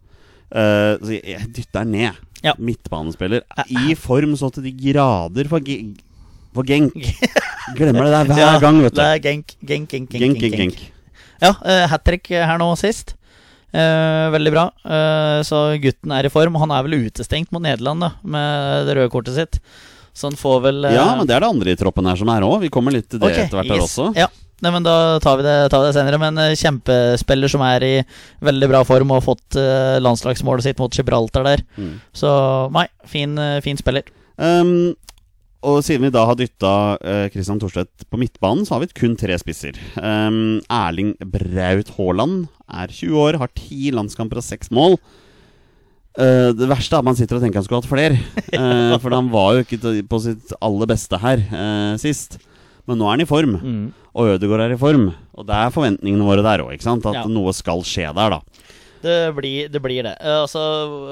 [0.54, 2.22] Uh, så jeg, jeg dytter ned.
[2.42, 2.56] Ja.
[2.58, 3.44] Midtbanespiller.
[3.70, 5.72] I form så til de grader for,
[6.56, 6.96] for Genk.
[7.78, 9.00] Glemmer det der hver Ja, gang, vet du.
[9.00, 10.84] Det er genk, genk, genk, genk, Genk, genk.
[11.42, 13.16] Ja, uh, hat trick her nå sist.
[13.72, 14.66] Uh, veldig bra.
[14.84, 16.58] Uh, så gutten er i form.
[16.60, 19.62] Han er vel utestengt mot Nederland da med det røde kortet sitt.
[20.12, 22.28] Så han får vel eh, Ja, men det er det andre i troppen her som
[22.28, 22.58] er òg.
[22.66, 23.86] Vi kommer litt til det okay, etter hvert her yes.
[23.88, 24.10] også.
[24.18, 24.28] Ja.
[24.62, 26.20] Nei, men Da tar vi det, tar vi det senere.
[26.22, 27.94] Men eh, kjempespiller som er i
[28.46, 31.64] veldig bra form og har fått eh, landslagsmålet sitt mot Gibraltar der.
[31.76, 31.96] Mm.
[32.14, 32.30] Så
[32.74, 34.06] nei, fin, eh, fin spiller.
[34.38, 34.94] Um,
[35.62, 39.14] og siden vi da har dytta uh, Christian Thorstvedt på midtbanen, så har vi kun
[39.18, 39.76] tre spisser.
[39.94, 44.98] Um, Erling Braut Haaland er 20 år, har ti landskamper og seks mål.
[46.18, 48.18] Uh, det verste er at man sitter og tenker han skulle hatt flere.
[48.50, 51.46] Uh, for han var jo ikke på sitt aller beste her
[52.02, 52.40] sist.
[52.92, 53.82] Men nå er han i form, Mm.
[54.14, 55.08] og Ødegaard er i form.
[55.34, 56.76] Og det er forventningene våre der òg.
[56.76, 57.24] At Ja.
[57.26, 58.40] noe skal skje der, da.
[59.02, 59.80] Det blir det.
[59.82, 60.12] Blir det.
[60.22, 60.60] Uh, altså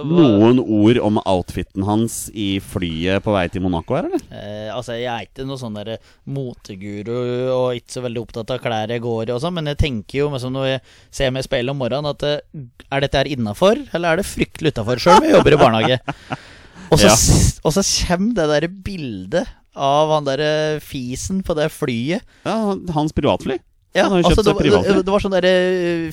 [0.06, 4.22] Noen ord om outfiten hans i flyet på vei til Monaco her, eller?
[4.30, 8.60] Uh, altså, Jeg er ikke noen sånn der moteguru og ikke så veldig opptatt av
[8.62, 10.80] klær jeg går i, og sånn, men jeg tenker jo liksom, når jeg
[11.18, 12.62] ser meg i speilet om morgenen, at uh,
[12.92, 15.02] er dette her innafor, eller er det fryktelig utafor?
[15.02, 16.00] Sjøl om jeg jobber i barnehage.
[16.90, 17.14] Og så, Ja.
[17.62, 19.46] og så kommer det der bildet
[19.80, 20.52] av han derre
[20.84, 22.26] fisen på det flyet.
[22.44, 23.58] Ja, hans privatfly.
[23.90, 24.92] Ja, Han har jo altså, kjøpt det, seg privatfly.
[24.94, 25.54] det, det var sånn derre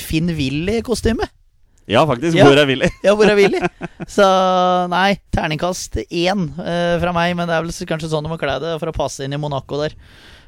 [0.01, 1.27] Finn Willy-kostyme.
[1.87, 2.35] Ja, faktisk.
[2.35, 2.47] Ja.
[2.49, 2.89] Hvor er Willy?
[3.05, 3.61] Ja, hvor er Willy?
[4.11, 4.25] Så
[4.91, 7.35] nei, terningkast én uh, fra meg.
[7.39, 9.39] Men det er vel kanskje sånn du må kle deg for å passe inn i
[9.39, 9.95] Monaco der.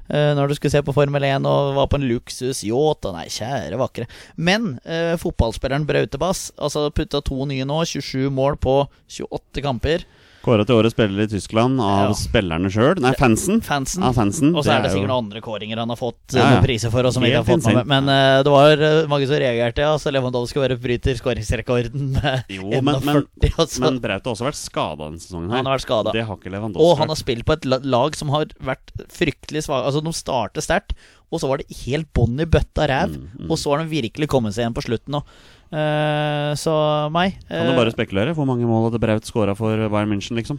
[0.10, 3.08] Uh, når du skulle se på Formel 1 og var på en luksusyacht.
[3.08, 4.10] Og nei, kjære vakre.
[4.36, 7.80] Men uh, fotballspilleren Brautebass altså putta to nye nå.
[7.88, 8.82] 27 mål på
[9.22, 10.04] 28 kamper.
[10.40, 12.14] Kåra til årets spiller i Tyskland av Ja.
[12.16, 13.00] spillerne sjøl.
[13.04, 13.60] Nei, fansen.
[13.66, 14.02] Fansen.
[14.06, 14.54] Ja, fansen.
[14.56, 16.62] Og så er det sikkert noen andre kåringer han har fått Ja, eh, ja.
[16.64, 19.36] priser for, og som ikke har fått med Men uh, det var eh, mange som
[19.36, 19.98] reagerte, ja.
[20.00, 22.84] Så Lewandowski bare bryter skåringsrekorden med Jo, 41.
[22.88, 23.82] men, men, altså.
[23.84, 25.50] men Braut har også vært skada denne sesongen.
[25.52, 26.14] her Han har vært skadet.
[26.16, 26.88] Det har ikke Lewandowski.
[26.88, 29.86] Og han har spilt på et lag som har vært fryktelig svake.
[29.92, 30.96] Altså, de starter sterkt,
[31.30, 33.12] og så var det helt bånn i bøtta ræv.
[33.20, 35.22] Mm, Og så har de virkelig kommet seg igjen på slutten nå.
[35.70, 36.74] Eh, så
[37.14, 38.34] meg Kan du eh, bare spekulere?
[38.38, 40.58] Hvor mange mål hadde Braut skåra for Bayern München, liksom?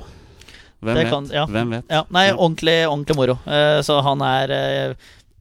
[0.80, 1.10] Hvem vet?
[1.10, 1.46] kan- ja.
[1.50, 1.84] Hvem vet?
[1.90, 3.34] ja, Nei, ordentlig, ordentlig moro.
[3.44, 4.94] Uh, så han er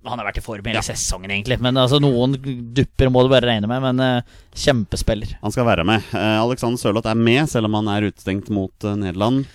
[0.06, 0.82] Han har vært i form hele Ja.
[0.82, 1.60] sesongen, egentlig.
[1.62, 2.34] Men altså, noen
[2.74, 3.82] dupper må du bare regne med.
[3.84, 4.24] Men
[4.56, 5.36] kjempespiller.
[5.44, 6.02] Han skal være med.
[6.16, 9.46] Alexander Sørloth er med, selv om han er utestengt mot Nederland.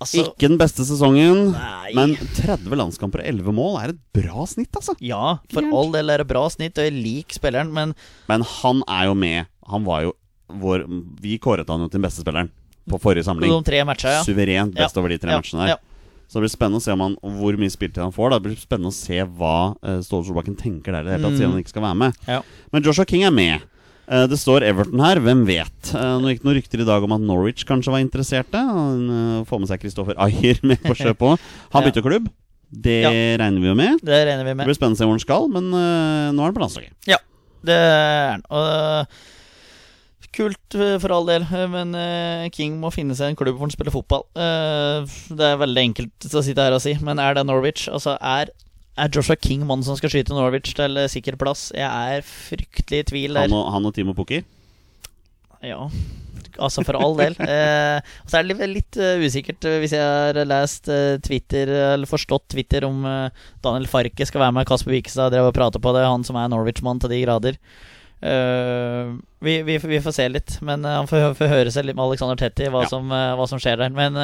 [0.00, 1.90] Altså, Ikke den beste sesongen, Nei.
[1.96, 4.94] men 30 landskamper og 11 mål er et bra snitt, altså.
[5.02, 5.74] ja, for Gærent.
[5.74, 7.94] all del er det bra snitt, og jeg liker spilleren, men
[8.28, 9.46] Men han er jo med.
[9.68, 10.12] Han var jo
[10.48, 10.86] vår
[11.20, 12.50] Vi kåret han jo til den beste spilleren
[12.88, 13.50] på forrige samling.
[13.50, 14.22] de tre matcha, ja.
[14.24, 15.68] Suverent best Ja, over de tre ja, matchene der.
[15.74, 15.76] ja.
[16.28, 18.30] Så det blir spennende å se om han, hvor mye spiltid han får.
[18.30, 18.38] Da.
[18.38, 21.32] Det blir spennende å se hva uh, Ståle Solbakken tenker der i det hele tatt,
[21.32, 21.38] Mm.
[21.40, 22.14] siden han ikke skal være med.
[22.28, 22.42] Ja.
[22.72, 23.62] Men Joshua King er med.
[24.08, 25.90] Eh, det står Everton her, hvem vet?
[25.92, 28.56] Uh, nå gikk det noen rykter i dag om at Norwich kanskje var interesserte.
[28.56, 31.48] Han uh, får med seg Kristoffer Ayer med på kjøpet.
[31.74, 32.30] Han bytter klubb.
[32.68, 33.10] Det Ja.
[33.40, 34.00] regner vi jo med.
[34.04, 36.50] Det regner vi Det blir spennende å se hvor han skal, men eh, nå er
[36.50, 36.92] han på landslaget.
[37.64, 38.42] Det er han.
[38.52, 39.06] Og
[40.36, 41.96] kult for all del, men
[42.52, 44.26] King må finne seg en klubb hvor han spiller fotball.
[44.36, 47.88] Eh, det er veldig enkelt å sitte her og si, men er det Norwich?
[47.88, 48.52] Altså, er,
[48.98, 51.68] er Joshua King mannen som skal skyte Norwich til øh, sikker plass?
[51.76, 53.46] Jeg er fryktelig i tvil der.
[53.46, 54.42] Han og, han og Timo Pukki.
[55.64, 55.88] Ja,
[56.62, 57.34] altså for all del.
[57.48, 61.16] Eh, og så er det litt, litt uh, usikkert øh, hvis jeg har lest uh,
[61.24, 63.30] Twitter, eller forstått Twitter om uh,
[63.64, 64.68] Daniel Farke skal være med.
[64.68, 67.58] Kasper Wikestad drev og pratet på det, han som er Norwich-mann til de grader.
[68.20, 71.94] Eh, vi, vi, vi får se litt, men uh, han får, får høre seg litt
[71.94, 72.90] med Alexander Tetti hva, Ja.
[72.90, 73.92] som, eh, hva som skjer der.
[73.94, 74.18] Men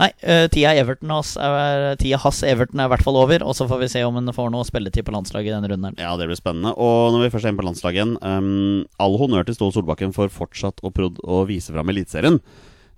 [0.00, 0.08] nei,
[0.48, 3.82] tida, Everton has, er, tida has Everton er i hvert fall over, og så får
[3.82, 6.00] vi se om han får noe spilletid på landslaget i denne runden.
[6.00, 6.72] Ja, det blir spennende.
[6.80, 10.16] Og når vi først er inne på landslaget igjen um, All honnør til Ståle Solbakken
[10.16, 12.40] for fortsatt å, prod å vise fram Eliteserien.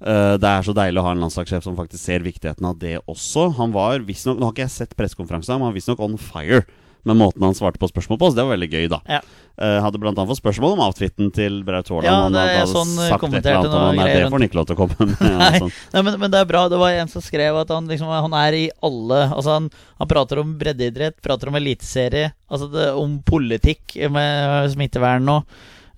[0.03, 3.53] Det er så deilig å ha en landslagssjef som faktisk ser viktigheten av det også.
[3.55, 6.65] Han var visstnok Nå har ikke jeg sett pressekonferansen, men han var visstnok on fire
[7.09, 9.01] med måten han svarte på spørsmål på, så det var veldig gøy, da.
[9.11, 9.21] Ja.
[9.53, 12.09] Uh, hadde blant annet fått spørsmål om outfiten til Braut Haaland.
[12.09, 14.69] Ja, det hadde sånn, sagt et eller annet om han, det får han ikke lov
[14.69, 15.25] til å komme med.
[15.43, 15.51] Nei.
[15.65, 15.75] sånn.
[15.95, 16.63] Nei, men, men det er bra.
[16.73, 19.69] Det var en som skrev at han liksom Han er i alle Altså han,
[20.01, 25.43] han prater om breddeidrett, prater om eliteserie, altså det, om politikk med smittevern nå.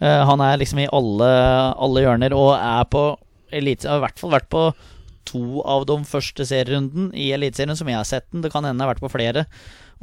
[0.02, 1.30] Uh, han er liksom i alle,
[1.86, 3.06] alle hjørner og er på
[3.54, 3.88] elite...
[3.88, 4.66] Har i hvert fall vært på
[5.28, 8.44] to av de første serierunden i Eliteserien som jeg har sett den.
[8.44, 9.46] Det kan hende jeg har vært på flere.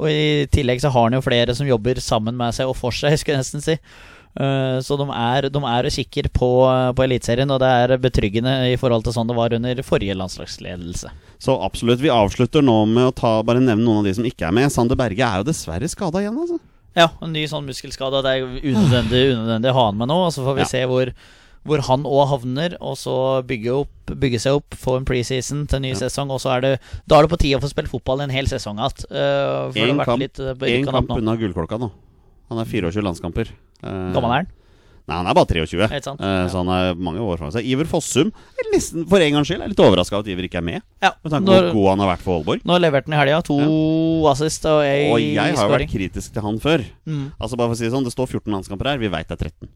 [0.00, 2.90] Og i tillegg så har han jo flere som jobber sammen med seg og for
[2.96, 3.76] seg, skulle jeg nesten si.
[4.32, 6.48] Eh, så de er, de er og kikker på,
[6.96, 11.10] på Eliteserien, og det er betryggende i forhold til sånn det var under forrige landslagsledelse.
[11.42, 12.00] Så absolutt.
[12.00, 14.72] Vi avslutter nå med å ta, bare nevne noen av de som ikke er med.
[14.72, 16.60] Sander Berge er jo dessverre skada igjen, altså.
[16.96, 18.20] Ja, en ny sånn muskelskade.
[18.24, 20.18] Det er unødvendig, unødvendig å ha han med nå.
[20.26, 20.68] Og så får vi Ja.
[20.68, 21.12] se hvor,
[21.68, 25.78] hvor han òg havner, og så bygge, opp, bygge seg opp, få en preseason til
[25.78, 26.32] en ny sesong.
[26.34, 26.72] Og så er det
[27.06, 29.06] Da er det på tide å få spille fotball en hel sesong igjen.
[29.12, 31.92] Uh, Én kamp, litt uh, en kamp unna gullklokka nå.
[32.50, 33.54] Han er 24 landskamper.
[33.82, 34.50] Uh, Gammel er han?
[35.08, 36.20] Nei, han er bare 23, Helt sant.
[36.22, 37.66] Eh, så han er mange år foran seg.
[37.66, 40.60] Iver Fossum er nesten, for en gangs skyld, er litt overraska over at Iver ikke
[40.60, 40.80] er med.
[41.02, 41.10] Ja.
[41.24, 42.62] Med tanke på Når, hvor god han har vært for Aalborg.
[42.70, 43.40] nå leverte han i helga.
[43.48, 43.58] To
[44.30, 45.74] assist og ei Og jeg har jo scoring.
[45.88, 46.84] vært kritisk til han før.
[47.06, 47.24] Mm.
[47.42, 49.34] Altså bare for å si det sånn Det står 14 landskamper her, vi veit det
[49.40, 49.68] er 13.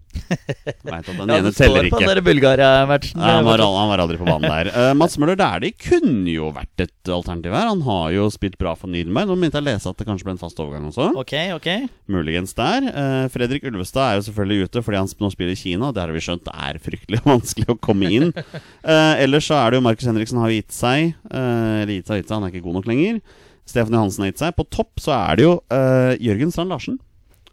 [0.86, 2.06] Vet at den Ja, ene det står teller på ikke.
[2.06, 3.18] den der Bulgaria-matchen.
[3.20, 4.70] Nei, han, var, al- han var aldri på banen der.
[4.72, 7.66] Uh, Mats Møller Dæhlie kunne jo vært et alternativ her.
[7.72, 9.26] Han har jo spilt bra for Nürnberg.
[9.26, 11.10] Nå begynte jeg å lese at det kanskje ble en fast overgang også.
[11.18, 11.68] Ok, ok.
[12.14, 12.86] Muligens der.
[12.90, 15.88] Eh, Fredrik Ulvestad er jo selvfølgelig ute fordi han sp- nå spiller i Kina.
[15.96, 18.28] Det har vi skjønt er fryktelig vanskelig å komme inn.
[18.36, 21.16] Eh, ellers så er det jo Markus Henriksen har gitt seg.
[21.32, 23.18] Eh, eller gitt seg, gitt seg, han er ikke god nok lenger.
[23.66, 24.54] Stefan Johansen har gitt seg.
[24.60, 27.00] På topp så er det jo eh, Jørgen Strand Larsen.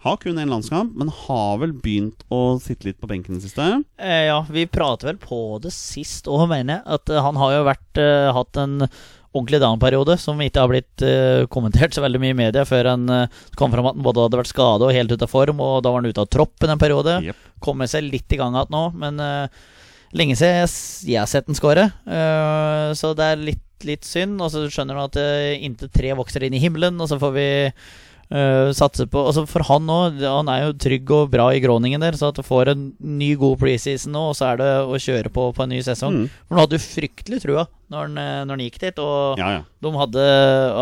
[0.03, 3.47] Har kun én landskamp, men har vel begynt å sitte litt på benken i det
[3.47, 3.69] siste.
[4.03, 6.83] Eh, ja, vi prater vel på det sist òg, mener jeg.
[6.99, 8.01] At han har jo vært,
[8.35, 8.81] hatt en
[9.33, 13.05] ordentlig down-periode som ikke har blitt uh, kommentert så veldig mye i media før han
[13.09, 15.81] uh, kom fram at han både hadde vært skada og helt ute av form, og
[15.83, 17.17] da var han ute av troppen en periode.
[17.25, 17.49] Yep.
[17.63, 19.67] Kommer seg litt i gang igjen nå, men uh,
[20.13, 20.71] lenge siden jeg,
[21.09, 21.87] jeg har sett den skåre.
[22.93, 24.37] Så det er litt, litt synd.
[24.37, 27.33] Og så skjønner han at uh, inntil tre vokser inn i himmelen, og så får
[27.33, 27.47] vi
[28.29, 32.03] eh, satse på Altså For han òg, han er jo trygg og bra i Groningen
[32.03, 34.99] der, så at du får en ny god preseason nå, og så er det å
[34.99, 36.23] kjøre på på en ny sesong.
[36.23, 36.27] Mm.
[36.47, 39.49] For han hadde jo fryktelig trua når han, eh, når han gikk dit, og Ja,
[39.59, 39.63] ja.
[39.85, 40.27] de hadde,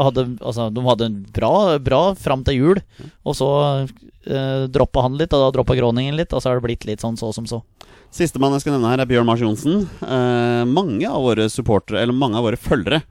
[0.08, 2.82] hadde, altså, de hadde en bra, bra fram til jul,
[3.28, 3.50] og så
[3.84, 7.04] uh, droppa han litt, og da droppa Groningen litt, og så har det blitt litt
[7.04, 7.62] sånn så som så.
[8.16, 9.86] Sistemann jeg skal nevne her, er Bjørn Mars Johnsen.
[10.04, 13.02] Uh, mange av våre supportere, eller mange av våre følgere,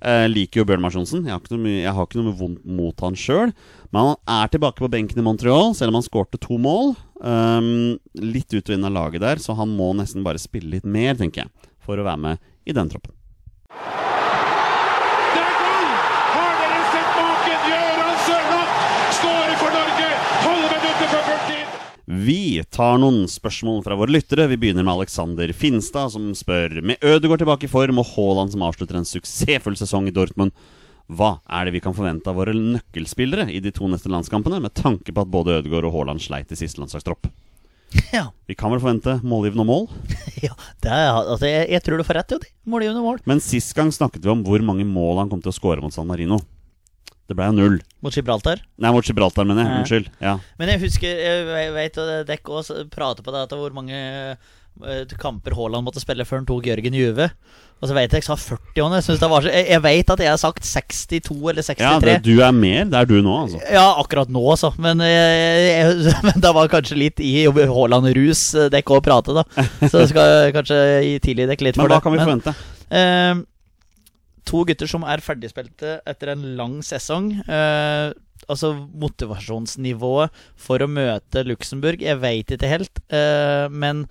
[0.00, 1.28] eh, liker jo Bjørn Marsjonsen.
[1.28, 3.52] Jeg jeg har ikke noe vondt mot han sjøl.
[3.90, 6.94] Men han er tilbake på benken i Montreal, selv om han skårte to mål.
[7.20, 11.44] Um, litt utvinnende av laget der, så han må nesten bare spille litt mer, tenker
[11.44, 13.12] jeg, for å være med i den troppen.
[15.34, 15.90] Det er goal!
[16.36, 17.66] Har dere sett maken?
[17.68, 18.74] Gøran Sørloth
[19.18, 20.08] skårer for Norge!
[20.46, 21.66] 12 minutter før fulltid!
[22.10, 24.48] Vi tar noen spørsmål fra våre lyttere.
[24.50, 28.64] Vi begynner med Alexander Finstad, som spør Med Ødegaard tilbake i form og Haaland som
[28.66, 30.50] avslutter en suksessfull sesong i Dortmund,
[31.06, 34.74] hva er det vi kan forvente av våre nøkkelspillere i de to neste landskampene, med
[34.74, 37.30] tanke på at både Ødegaard og Haaland sleit i siste landslagstropp?
[38.14, 39.86] Ja, Vi kan vel forvente målgivende mål,
[40.46, 42.54] ja det er, altså, jeg, jeg tror du får rett, i det.
[42.66, 43.22] Målgivende mål.
[43.30, 45.94] men sist gang snakket vi om hvor mange mål han kom til å skåre mot
[45.94, 46.42] San Marino.
[47.30, 47.76] Det ble jo null.
[48.02, 48.58] Mot Gibraltar.
[48.82, 49.70] Nei, mot Gibraltar, mener jeg.
[49.70, 49.80] Ja.
[49.80, 50.06] Unnskyld.
[50.18, 50.32] Ja.
[50.58, 53.94] Men jeg husker Jeg vet at Dekk også prater på det at hvor mange
[54.34, 57.28] eh, kamper Haaland måtte spille før han tok Jørgen Juve.
[57.80, 58.96] Og så vet jeg jeg sa 40 år.
[58.98, 61.86] Jeg, synes det var så, jeg, jeg vet at jeg har sagt 62 eller 63.
[61.86, 62.90] ja, det, du er mer.
[62.90, 63.62] Det er du nå, altså.
[63.70, 64.72] Ja, akkurat nå, altså.
[64.82, 65.94] Men, eh, jeg,
[66.26, 68.42] men det var kanskje litt i Haaland-rus
[68.74, 69.46] dekk å prate, da.
[69.86, 72.58] Så skal kanskje gi tidlig dekke litt Men for hva kan vi Men, forvente?
[74.50, 77.32] To gutter som er ferdigspilte etter en lang sesong.
[77.46, 78.10] Eh,
[78.50, 83.02] altså motivasjonsnivået for å møte Luxembourg, jeg veit ikke helt.
[83.14, 84.06] Eh, men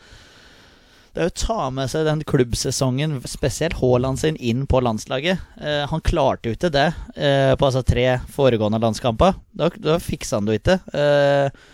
[1.16, 5.42] det er å ta med seg den klubbsesongen, spesielt Haaland sin, inn på landslaget.
[5.60, 9.36] Eh, han klarte jo ikke det eh, på altså tre foregående landskamper.
[9.52, 10.80] Da, da fiksa han det jo ikke.
[10.96, 11.68] Eh,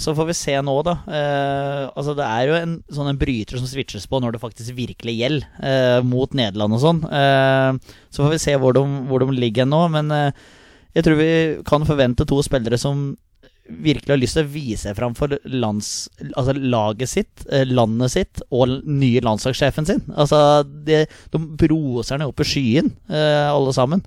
[0.00, 0.96] så får vi se nå, da.
[1.06, 4.74] Eh, altså Det er jo en sånn en bryter som switches på når det faktisk
[4.78, 7.02] virkelig gjelder, eh, mot Nederland og sånn.
[7.04, 9.82] Eh, så får vi se hvor de, hvor de ligger nå.
[9.92, 10.46] Men eh,
[10.96, 11.32] jeg tror vi
[11.68, 13.12] kan forvente to spillere som
[13.70, 18.42] virkelig har lyst til å vise fram for lands, altså laget sitt, eh, landet sitt
[18.50, 20.02] og nye landslagssjefen sin.
[20.16, 24.02] Altså, de, de broser ned opp i skyen, eh, alle sammen.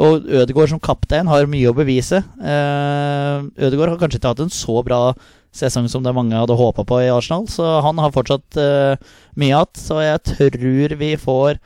[0.00, 2.22] Og Ødegaard som kaptein har mye å bevise.
[2.40, 5.00] Eh, Ødegaard har kanskje ikke hatt en så bra
[5.56, 9.50] sesong som det mange hadde håpa på i Arsenal, så han har fortsatt eh, mye
[9.50, 9.76] igjen.
[9.82, 11.60] Så jeg tror vi får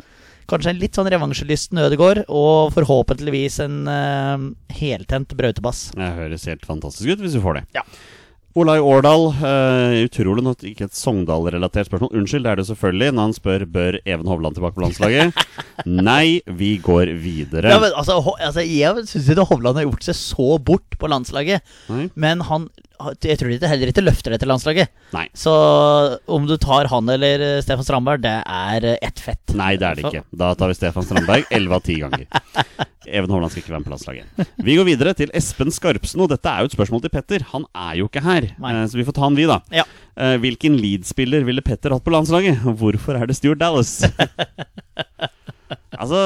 [0.50, 4.48] kanskje en litt sånn revansjelysten Ødegaard, og forhåpentligvis en eh,
[4.80, 5.86] heltent Brautebass.
[5.94, 7.64] Det høres helt fantastisk ut hvis vi får det.
[7.78, 7.86] Ja.
[8.54, 12.12] Olai Årdal, uh, utrolig nok ikke et Sogndal-relatert spørsmål.
[12.20, 15.40] Unnskyld, det er det selvfølgelig når han spør bør Even Hovland tilbake på landslaget.
[16.10, 17.72] Nei, vi går videre.
[17.74, 21.66] Ja, men altså, altså Jeg syns ikke Hovland har gjort seg så bort på landslaget.
[21.90, 22.06] Nei.
[22.14, 22.68] Men han
[23.24, 24.90] jeg tror de heller ikke løfter det til landslaget.
[25.14, 25.24] Nei.
[25.36, 25.52] Så
[26.30, 29.54] om du tar han eller eh, Stefan Strandberg, det er eh, ett fett.
[29.58, 30.22] Nei, det er det ikke.
[30.40, 32.26] Da tar vi Stefan Strandberg 11 av 10 ganger.
[33.04, 34.48] Even Hovland skal ikke være med på landslaget.
[34.64, 37.44] Vi går videre til Espen Skarpsen, og dette er jo et spørsmål til Petter.
[37.52, 38.74] Han er jo ikke her, Nei.
[38.78, 39.60] eh, så vi får ta han vi, da.
[39.74, 39.84] Ja.
[40.14, 42.60] Hvilken Leeds-spiller ville Petter hatt på landslaget?
[42.78, 43.96] Hvorfor er det Stuart Dallas?
[46.00, 46.20] altså,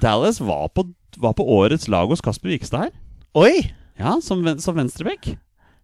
[0.00, 0.86] Dallas var på,
[1.20, 2.94] var på årets lag hos Kasper Vikstad her.
[3.38, 3.52] Oi!
[3.98, 5.32] Ja, som, som venstreback.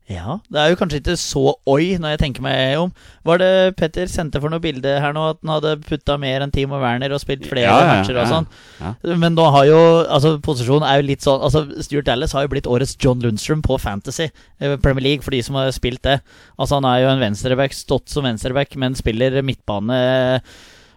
[0.04, 2.90] Ja, det er jo kanskje ikke så oi når jeg tenker meg om.
[3.24, 6.52] Var det Petter sendte for noe bilde her nå, at han hadde putta mer enn
[6.52, 8.48] Timo Werner og spilt flere Ja, ja, matcher og sånn?
[8.82, 8.92] Ja.
[9.16, 12.52] Men nå har jo Altså, posisjonen er jo litt sånn Altså, Stuart Dallas har jo
[12.52, 16.18] blitt årets John Lundstrøm på Fantasy eh, Premier League, for de som har spilt det.
[16.58, 19.96] Altså, han er jo en venstreback, stått som venstreback, men spiller midtbane.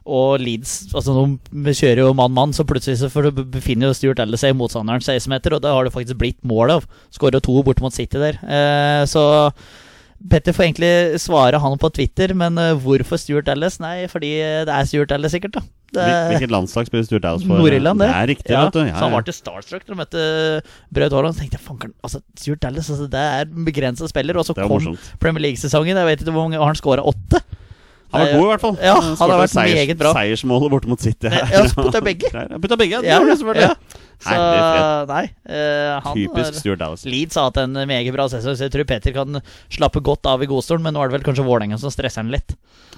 [0.07, 1.13] Og Leeds altså
[1.51, 5.57] De kjører jo mann-mann, så plutselig så befinner jo Stuart Ellis seg i motstanderens 16-meter,
[5.57, 6.87] og det har det faktisk blitt mål av.
[7.13, 8.39] Skåra to bort mot City der.
[8.47, 9.23] Eh, så
[10.31, 13.81] Petter får egentlig svare han på Twitter, men eh, hvorfor Stuart Ellis?
[13.83, 14.31] Nei, fordi
[14.65, 15.65] det er Stuart Ellis, sikkert, da.
[15.97, 17.61] Det Hvilket landslag spiller Stuart Ellis for?
[17.61, 18.07] Nord-Irland, det.
[18.09, 18.81] Det er riktig, ja, vet du.
[18.87, 20.23] Ja, så han var til starstruck da han møtte
[20.93, 21.37] Braut Haaland.
[21.37, 24.39] Så tenkte jeg, altså, Stuart Ellis altså, det er en begrenset spiller.
[24.39, 25.13] Og så kom morsomt.
[25.23, 25.95] Premier League-sesongen.
[25.95, 27.43] Jeg vet ikke hvor mange Har han skåra åtte?
[28.13, 28.77] Han var Eh, god, i hvert fall.
[28.81, 30.11] ja, han har vært vært meget bra.
[30.15, 31.27] Seiersmålet borte mot City.
[31.27, 31.47] her.
[31.51, 32.29] Ja, putta begge.
[32.31, 33.19] Ja, putta begge, ja.
[33.19, 33.67] det var selvfølgelig.
[33.67, 34.03] ja.
[34.17, 34.33] Så
[35.05, 37.03] nei, uh, han Typisk Stuart Dallas.
[37.05, 39.37] Leeds har hatt en meget bra sesong, så jeg tror Peter kan
[39.69, 40.81] slappe godt av i godstolen.
[40.87, 42.55] Men nå er det vel kanskje Vålerenga som stresser han litt.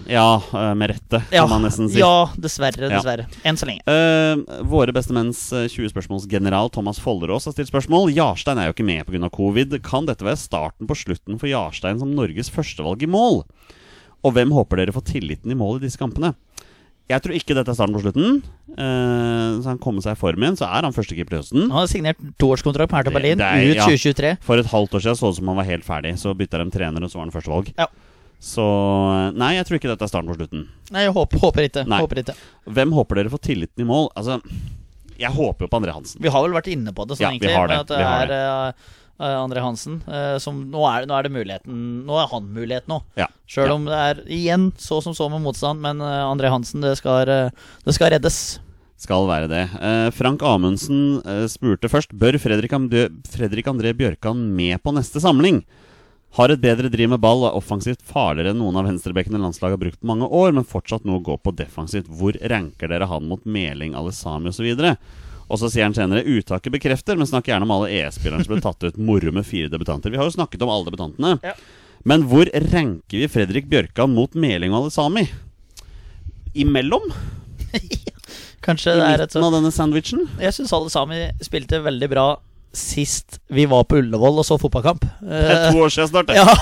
[0.07, 1.99] Ja, eh, med rette, Ja, kan man nesten si.
[1.99, 2.87] ja dessverre.
[2.87, 2.93] Ja.
[3.01, 3.25] Dessverre.
[3.43, 3.83] Enn så lenge.
[3.83, 8.13] Uh, våre beste menns 20 spørsmålsgeneral Thomas Follerås har stilt spørsmål.
[8.15, 9.27] Jarstein er jo ikke med pga.
[9.35, 9.75] covid.
[9.83, 13.43] Kan dette være starten på slutten for Jarstein som Norges førstevalg i mål?
[14.25, 16.33] Og hvem håper dere får tilliten i mål i disse kampene?
[17.09, 18.41] Jeg tror ikke dette er starten på slutten.
[18.77, 21.63] Uh, så han kommer seg i form igjen, så er han førstekeeper til høsten.
[21.71, 23.87] Han har signert toårskontrakt med Hertha Berlin er- ut ja.
[23.89, 24.35] 2023.
[24.45, 26.13] For et halvt år siden så det ut som han var helt ferdig.
[26.21, 27.73] Så bytta de trener, og så var han førstevalg.
[27.79, 27.87] Ja.
[28.39, 28.63] Så
[29.35, 30.67] nei, jeg tror ikke dette er starten på slutten.
[30.93, 31.83] Nei, jeg håper, håper ikke.
[31.89, 32.35] Håper ikke.
[32.77, 34.11] Hvem håper dere får tilliten i mål?
[34.15, 34.37] Altså,
[35.19, 36.21] jeg håper jo på André Hansen.
[36.23, 37.79] Vi har vel vært inne på det, sånn Ja, vi har det.
[37.83, 38.39] At det Vi har er det.
[38.45, 42.87] eh, André Hansen eh, som nå er, nå er det muligheten Nå er han mulighet
[42.91, 43.01] nå.
[43.19, 43.27] Ja.
[43.49, 46.95] Sjøl om det er igjen så som så med motstand, men eh, André Hansen, det
[47.01, 48.39] skal, eh, det skal reddes.
[48.99, 49.65] Skal være det.
[49.79, 52.73] Eh, Frank Amundsen eh, spurte først Bør Fredrik,
[53.31, 55.61] Fredrik André Bjørkan med på neste samling.
[56.37, 59.77] Har et bedre driv med ball og er offensivt farligere enn noen av venstrebekkene landslaget
[59.77, 62.11] har brukt mange år, men fortsatt noe å gå på defensivt.
[62.19, 64.67] Hvor ranker dere han mot Meling, Alessami osv.?
[65.49, 68.61] Og så sier han senere uttaket bekrefter, men snakk gjerne om alle ES-spillerne som ble
[68.63, 68.99] tatt ut.
[69.01, 70.13] Moro med fire debutanter.
[70.13, 71.35] Vi har jo snakket om alle debutantene.
[71.45, 71.55] Ja.
[72.07, 75.25] Men hvor ranker vi Fredrik Bjørkan mot Meling og Alesami?
[76.53, 77.09] Imellom?
[78.65, 80.27] Kanskje I det er et midten av denne sandwichen?
[80.41, 80.93] Jeg syns alle
[81.43, 82.27] spilte veldig bra
[82.75, 85.01] sist vi var på Ullevål og så fotballkamp.
[85.25, 86.35] Det er to år siden snart, det.
[86.37, 86.53] Ja,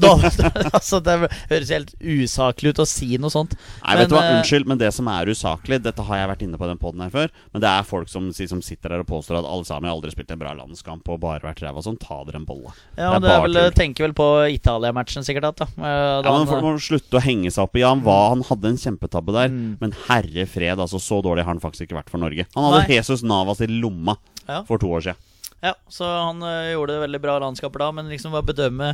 [0.00, 0.10] da,
[0.76, 1.14] altså Det
[1.50, 3.54] høres helt usaklig ut å si noe sånt.
[3.84, 6.44] Nei, vet du hva, eh, Unnskyld, men det som er usaklig Dette har jeg vært
[6.46, 7.32] inne på den podden her før.
[7.54, 10.12] Men det er folk som, som sitter der og påstår at alle sammen har aldri
[10.14, 11.98] spilt en bra landskamp og bare vært ræva sånn.
[12.00, 12.72] Ta dere en bolle.
[12.96, 15.50] Ja, men det er vel, Tenker vel på Italia-matchen, sikkert.
[15.54, 15.68] At, da.
[15.76, 18.74] Da Ja, men Folk må slutte å henge seg opp i han, var, han hadde
[18.74, 19.76] en kjempetabbe der, Mm.
[19.80, 22.44] men herre fred, altså så dårlig har han faktisk ikke vært for Norge.
[22.56, 22.96] Han hadde Nei.
[22.98, 24.16] Jesus Navas i lomma
[24.48, 24.62] Ja.
[24.66, 25.22] for to år siden.
[25.64, 28.90] Ja, så han ø, gjorde det veldig bra landskaper da, men liksom hva bedømme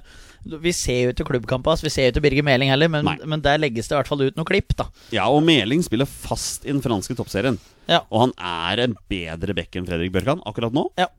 [0.62, 3.16] Vi ser jo ikke klubbkampen hans, vi ser jo ikke Birger Meling heller, men, Nei.
[3.29, 4.87] men der legges det i hvert fall ut noen klipp, da.
[5.14, 7.59] Ja, og Meling spiller fast i den franske toppserien.
[7.90, 8.05] Ja.
[8.14, 10.87] Og han er en bedre back enn Fredrik Bjørkan akkurat nå.
[10.98, 11.11] Ja.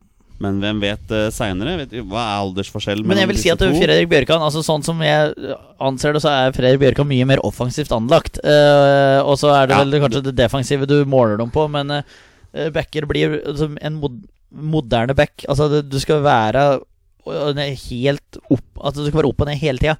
[0.42, 1.84] Men hvem vet uh, seinere?
[2.08, 3.68] Hva er aldersforskjellen Men jeg vil si at to?
[3.76, 5.30] Fredrik Bjørkan, altså sånn som jeg
[5.78, 8.40] anser det, så er Fredrik Bjørkan mye mer offensivt anlagt.
[8.42, 9.84] Uh, og så er det Ja.
[9.84, 12.02] vel kanskje det defensive du måler dem på, men uh,
[12.74, 13.38] backer blir
[13.78, 14.18] en mod
[14.54, 15.46] moderne back.
[15.48, 16.64] Altså det, du skal være
[17.24, 19.94] helt opp Altså du skal være opp og ned hele tida.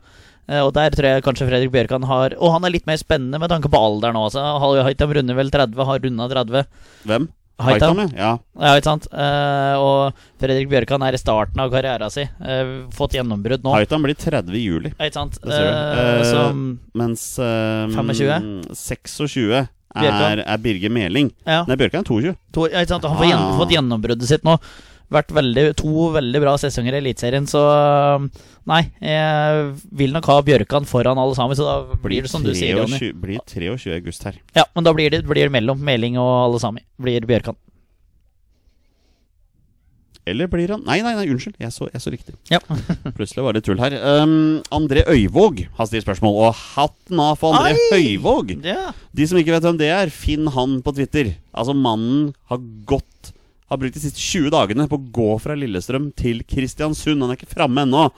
[0.44, 3.40] Eh, og der tror jeg kanskje Fredrik Bjørkan har Og han er litt mer spennende
[3.40, 4.36] med tanke på alderen òg.
[4.84, 6.68] Haitam runder vel 30, har runda 30.
[7.08, 7.30] Hvem?
[7.64, 8.00] Haitam.
[8.18, 8.32] Ja.
[8.58, 9.06] Ja, ikke sant?
[9.14, 12.26] Eh, og Fredrik Bjørkan er i starten av karrieren sin.
[12.42, 13.76] Eh, fått gjennombrudd nå.
[13.76, 14.90] Haitam blir 30 i juli.
[14.98, 15.38] Ja, Ikke sant?
[15.38, 16.74] Det ser du.
[16.98, 18.74] Mens uh, 25?
[18.74, 19.62] 26
[19.94, 21.30] er, er Birger Meling.
[21.46, 22.34] Ja, Nei, Bjørkan er 22.
[22.56, 22.82] to, ja?
[22.82, 23.28] Han har ah.
[23.28, 24.58] gjennom, fått gjennombruddet sitt nå.
[25.12, 28.24] Vært veldig, to veldig bra sesonger i Eliteserien, så eh,
[28.70, 29.66] Nei, jeg
[30.00, 33.12] vil nok ha Bjørkan foran alle sammen, så da blir det som du sier, Jonny.
[33.20, 34.40] Blir 23 august her.
[34.56, 36.86] Ja, men da blir det, blir mellom Meling og alle sammen.
[36.96, 37.60] Blir Bjørkan.
[40.26, 41.56] Eller blir han Nei, nei, nei, unnskyld.
[41.60, 42.34] Jeg så, jeg så riktig.
[42.52, 42.60] Ja.
[43.16, 43.96] Plutselig var det tull her.
[44.22, 47.90] Um, André Øyvåg har stilt spørsmål, og hatten av for André Ai!
[47.92, 48.54] Høyvåg!
[48.64, 48.92] ja.
[49.14, 51.34] De som ikke vet hvem det er, finn han på Twitter.
[51.52, 53.32] Altså, mannen har gått
[53.72, 57.22] Har brukt de siste 20 dagene på å gå fra Lillestrøm til Kristiansund.
[57.24, 58.08] Han er ikke framme ennå,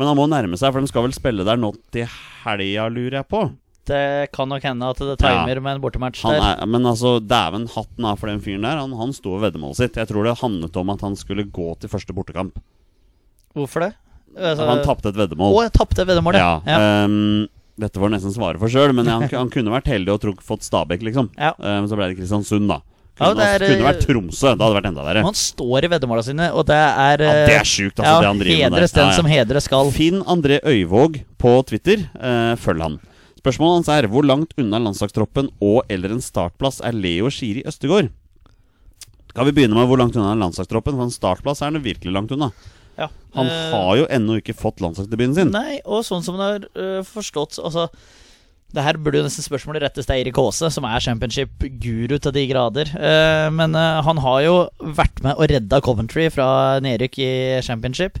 [0.00, 2.08] men han må nærme seg, for de skal vel spille der nå til
[2.44, 3.44] helga, lurer jeg på.
[3.86, 6.46] Det kan nok hende at det timer med en bortematch Han der.
[6.62, 8.80] er, men altså, dæven hatten av for den fyren der.
[8.80, 9.98] Han, han sto ved veddemålet sitt.
[10.00, 12.56] Jeg tror det handlet om at han skulle gå til første bortekamp.
[13.54, 13.92] Hvorfor det?
[14.34, 15.52] Altså, Han tapte et veddemål.
[15.54, 16.80] Å, tapte et veddemål, Ja, Ja.
[17.04, 17.46] Um,
[17.78, 20.62] dette var nesten svaret for sjøl, men han, han kunne vært heldig og truk, fått
[20.66, 21.30] Stabæk, liksom.
[21.38, 21.52] Ja.
[21.58, 22.80] Um, så ble det Kristiansund, da.
[23.14, 24.48] Ja, Kunne, det er, kunne vært eh, Tromsø.
[24.58, 25.20] Det hadde vært enda verre.
[25.22, 28.26] Han står i veddemåla sine, og det er Ja, eh, det er sjukt, altså, det
[28.26, 28.74] han driver med der.
[28.74, 29.16] hedres den Ja, ja.
[29.20, 29.90] som hedres skal.
[29.94, 32.02] Finn André Øyvåg på Twitter.
[32.18, 32.96] Uh, følg han.
[33.44, 38.08] Spørsmålet hans er hvor langt unna landslagstroppen og eller en startplass er Leo Skiri Østegård?
[39.34, 40.96] Kan vi begynne med hvor langt unna landslagstroppen?
[40.96, 42.48] For en startplass er han virkelig langt unna.
[42.96, 43.10] Ja.
[43.34, 45.50] Han Eh, har jo ennå ikke fått landslagsdebuten sin.
[45.52, 47.90] Nei, og sånn som han har øh, forstått Altså
[48.74, 52.46] det her burde jo nesten spørsmålet rettes til Eirik Aase, som er championship-guru til de
[52.48, 52.88] grader.
[52.96, 54.56] Eh, men eh, han har jo
[54.96, 57.30] vært med og redda Coventry fra nedrykk i
[57.62, 58.16] championship.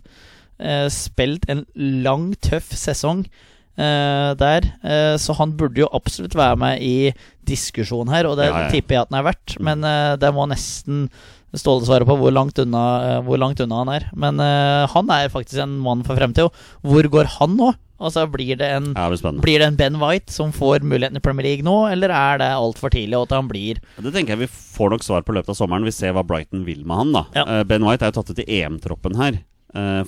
[0.60, 1.64] Eh, spilt en
[2.04, 4.66] lang, tøff sesong eh, der.
[4.86, 7.12] Eh, så han burde jo absolutt være med i
[7.48, 8.70] diskusjonen her, og det Ja, ja.
[8.72, 9.56] tipper jeg at han er verdt.
[9.60, 11.08] Men eh, det må nesten
[11.54, 14.08] Ståle svarer på hvor langt unna, eh, hvor langt unna han er.
[14.18, 16.50] Men uh, han er faktisk en mann for fremtida.
[16.82, 17.68] Hvor går han nå?
[18.04, 21.22] Altså Blir det en Ja, det blir det en Ben White som får muligheten i
[21.22, 24.48] Premier League nå, eller er det altfor tidlig at han blir Det tenker jeg vi
[24.50, 25.86] får nok svar på i løpet av sommeren.
[25.86, 27.12] Vi ser hva Brighton vil med han.
[27.14, 27.44] da Ja.
[27.46, 29.42] Uh, Ben White er jo tatt ut i EM-troppen her eh,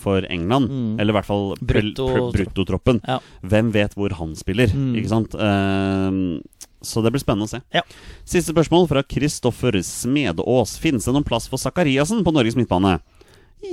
[0.03, 0.71] for England.
[0.71, 0.93] Mm.
[1.01, 3.01] Eller i hvert fall bruttotroppen.
[3.03, 3.19] Ja.
[3.43, 4.71] Hvem vet hvor han spiller?
[4.71, 4.93] Mm.
[5.01, 5.35] Ikke sant?
[5.35, 6.39] Uh,
[6.87, 7.61] så det blir spennende å se.
[7.75, 7.83] Ja.
[8.29, 10.77] Siste spørsmål fra Kristoffer Smedeås.
[10.83, 12.99] Finnes det noen plass for Sakariassen på Norges midtbane?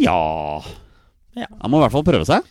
[0.01, 0.63] Ja
[1.35, 1.47] Ja.
[1.61, 2.45] Han må i hvert fall prøve seg.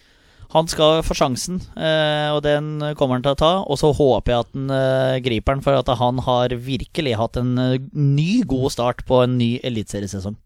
[0.52, 3.52] Han skal få sjansen, eh, og den kommer han til å ta.
[3.64, 7.38] Og så håper jeg at han eh, griper den, for at han har virkelig hatt
[7.40, 10.36] en eh, ny, god start på en ny eliteseriesesong.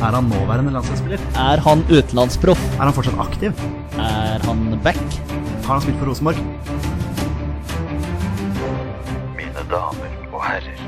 [0.00, 1.20] Er han nåværende landslagsspiller?
[1.36, 2.60] Er han utenlandsproff?
[2.78, 3.64] Er han fortsatt aktiv?
[4.00, 5.00] Er han back?
[5.66, 6.40] Har han spilt for Rosenborg?
[9.36, 10.80] Mine damer og herrer,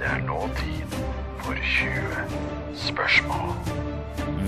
[0.00, 0.96] det er nå tid
[1.44, 2.24] for 20
[2.88, 3.54] spørsmål.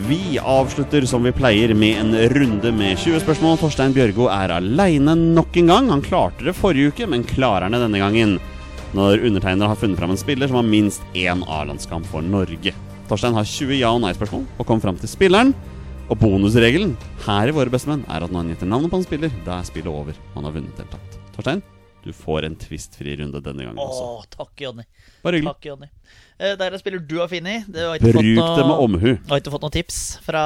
[0.08, 3.60] Vi avslutter som vi pleier med en runde med 20 spørsmål.
[3.62, 5.92] Torstein Bjørgo er aleine nok en gang.
[5.94, 8.36] Han klarte det forrige uke, men klarer han det denne gangen?
[8.98, 12.74] Når undertegnere har funnet fram en spiller som har minst én A-landskamp for Norge.
[13.08, 15.54] Torstein har 20 ja- og nei-spørsmål og kom fram til spilleren.
[16.08, 16.94] Og bonusregelen
[17.26, 19.66] her i Våre bestemenn er at når han gjetter navnet på en spiller, da er
[19.68, 20.16] spillet over.
[20.34, 21.18] Han har vunnet helt tatt.
[21.34, 21.60] Torstein,
[22.04, 24.06] du får en tvistfri runde denne gangen også.
[24.06, 24.84] Åh, takk, Jonny.
[25.24, 25.52] Bare hyggelig.
[25.52, 25.88] Takk, Jonny.
[26.38, 27.68] Eh, det er en spiller du har funnet.
[27.76, 29.08] Har ikke Bruk fått noe- det med omhu.
[29.12, 30.44] Jeg har ikke fått noen tips fra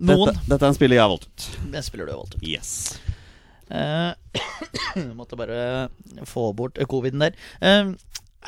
[0.00, 0.32] noen?
[0.32, 1.48] Dette, dette er en spiller jeg har valgt ut.
[1.74, 2.48] Den spiller du har valgt ut.
[2.48, 2.72] Yes.
[3.68, 5.88] Eh, måtte bare
[6.24, 7.36] få bort coviden der.
[7.60, 7.92] Eh,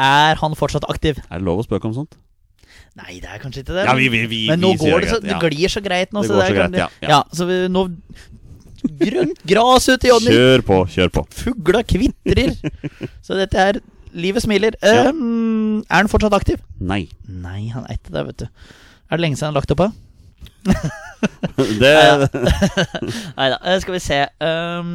[0.00, 1.20] er han fortsatt aktiv?
[1.28, 2.16] Er det lov å spøke om sånt?
[3.00, 3.84] Nei, det er kanskje ikke det.
[3.88, 6.22] Ja, vi- vi- vi- men nå går det det så Det glir så greit nå.
[6.22, 7.22] Det så så greit, ja, ja.
[7.32, 7.86] så vi nå
[8.80, 10.30] Grønt gras ute i Jonny!
[10.34, 11.22] Kjør på, kjør på.
[11.36, 12.54] Fugla kvitrer!
[13.22, 13.80] så dette er
[14.12, 14.74] Livet smiler.
[14.82, 16.58] Eh, er han fortsatt aktiv?
[16.80, 17.04] Nei.
[17.28, 18.46] Nei, han er ikke det, vet du.
[19.10, 19.84] Er det lenge siden han har lagt opp?
[21.80, 21.92] Det
[23.36, 24.90] Nei da, eh, skal vi se um,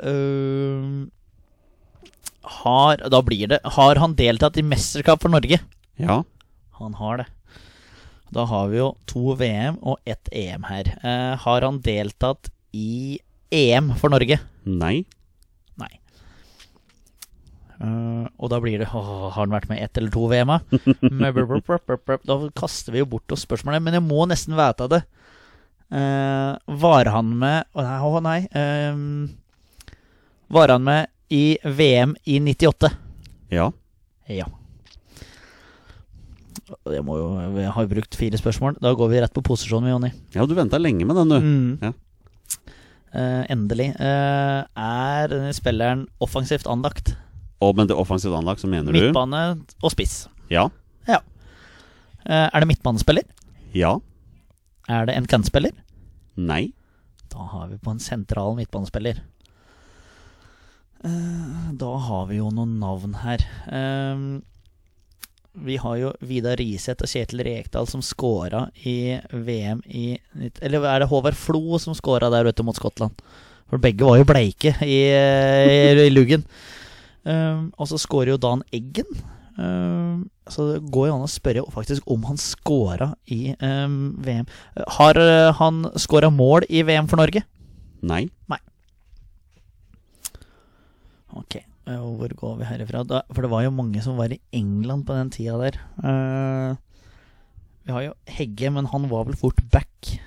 [0.00, 1.10] um,
[2.58, 5.60] Har Da blir det Har han deltatt i mesterskap for Norge?
[6.00, 6.22] Ja.
[6.78, 7.26] Han har det.
[8.34, 10.90] Da har vi jo to VM og ett EM her.
[11.02, 13.18] Eh, har han deltatt i
[13.50, 14.36] EM for Norge?
[14.68, 15.04] Nei.
[15.80, 15.92] Nei.
[17.78, 19.00] Eh, og da blir det å,
[19.30, 20.50] Har han vært med i ett eller to VM?
[20.50, 20.58] da?
[22.26, 25.02] Da kaster vi jo bort oss spørsmålet, men jeg må nesten vite det.
[25.88, 26.52] Eh,
[26.84, 28.40] var han med Å nei, å nei.
[28.52, 29.94] eh,
[30.52, 32.90] var han med i VM i 98?
[33.52, 33.70] Ja.
[34.28, 34.46] Ja.
[36.68, 38.76] Jeg, må jo, jeg har brukt fire spørsmål.
[38.82, 40.10] Da går vi rett på posisjonen, Jonny.
[40.34, 41.38] Ja, du venta lenge med den, du.
[41.40, 41.78] Mm.
[41.82, 41.92] Ja.
[43.08, 43.88] Uh, endelig.
[43.96, 47.14] Uh, er denne spilleren offensivt anlagt?
[47.64, 49.42] Og med det offensivt anlagt, så mener du Midtbane
[49.80, 50.26] og spiss.
[50.52, 50.68] Ja.
[51.08, 51.22] Ja.
[52.28, 53.24] Uh, er det midtbanespiller?
[53.76, 53.96] Ja.
[54.88, 55.72] Er det en kantspiller?
[56.36, 56.68] Nei.
[57.32, 59.24] Da har vi på en sentral midtbanespiller.
[60.98, 63.42] Da har vi jo noen navn her.
[63.70, 64.22] Eh,
[65.64, 70.18] vi har jo Vidar Riseth og Kjetil Rekdal som scora i VM i
[70.62, 73.16] Eller er det Håvard Flo som scora der ute mot Skottland?
[73.68, 76.46] For begge var jo bleike i, i, i luggen.
[77.28, 79.10] Um, og så scorer jo Dan Eggen.
[79.58, 84.48] Um, så det går jo an å spørre faktisk om han scora i um, VM.
[84.96, 87.44] Har uh, han scora mål i VM for Norge?
[88.00, 88.24] Nei.
[91.38, 93.00] Ok, eh, og hvor går vi herifra?
[93.08, 95.78] Da, for det var jo mange som var i England på den tida der.
[96.02, 96.76] Uh,
[97.88, 100.18] Vi har jo Hegge, men han var vel fort back.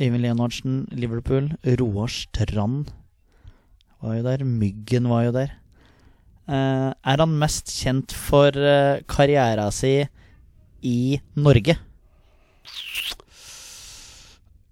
[0.00, 1.50] Øyvind Leonardsen, Liverpool.
[1.62, 2.88] Roar Strand
[4.00, 4.44] var jo der.
[4.44, 5.52] Myggen var jo der.
[6.48, 10.06] Uh, er han mest kjent for uh, karriera si
[10.84, 11.76] i Norge?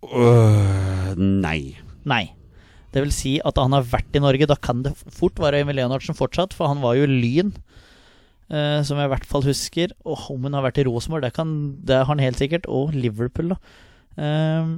[0.02, 1.76] Uh, nei.
[2.04, 2.24] Nei.
[2.92, 4.46] Det vil si at han har vært i Norge.
[4.50, 7.54] Da kan det fort være Øyvind Leonardsen fortsatt, for han var jo Lyn.
[8.52, 9.94] Uh, som jeg i hvert fall husker.
[10.04, 12.66] Og om hun har vært i Rosenborg, det, kan- det har han helt sikkert.
[12.68, 13.60] Og Liverpool, da.
[14.18, 14.74] Uh,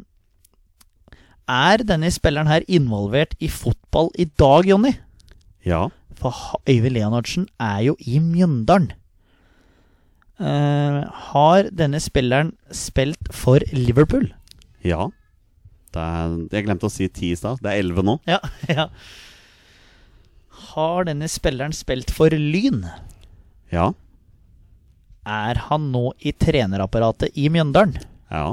[1.51, 4.95] er denne spilleren her involvert i fotball i dag, Jonny?
[5.67, 5.89] Ja.
[6.17, 6.33] For
[6.71, 8.93] Øyvind Leonardsen er jo i Mjøndalen.
[10.41, 11.03] Uh,
[11.35, 14.31] har denne spilleren spilt for Liverpool?
[14.87, 15.09] Ja.
[15.95, 17.63] Det er, jeg glemte å si ti i stad.
[17.63, 18.19] Det er elleve nå.
[18.29, 18.41] Ja,
[18.79, 18.89] ja.
[20.75, 22.83] Har denne spilleren spilt for Lyn?
[23.73, 23.93] Ja.
[25.25, 27.97] Er han nå i trenerapparatet i Mjøndalen?
[28.29, 28.53] Ja.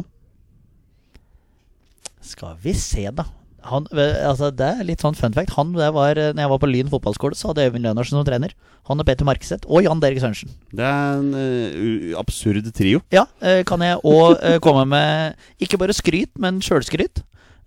[2.21, 3.25] Skal vi se, da.
[3.69, 5.53] Han, altså det er litt sånn fun fact.
[5.57, 8.55] Han, det var, når jeg var på Lyn fotballskole, så hadde Øyvind Lønarsen som trener.
[8.89, 10.53] Han og Peter Markseth og Jan Derek Sørensen.
[10.73, 13.03] Det er en uh, absurd trio.
[13.13, 17.21] Ja, eh, kan jeg òg komme med ikke bare skryt, men sjølskryt.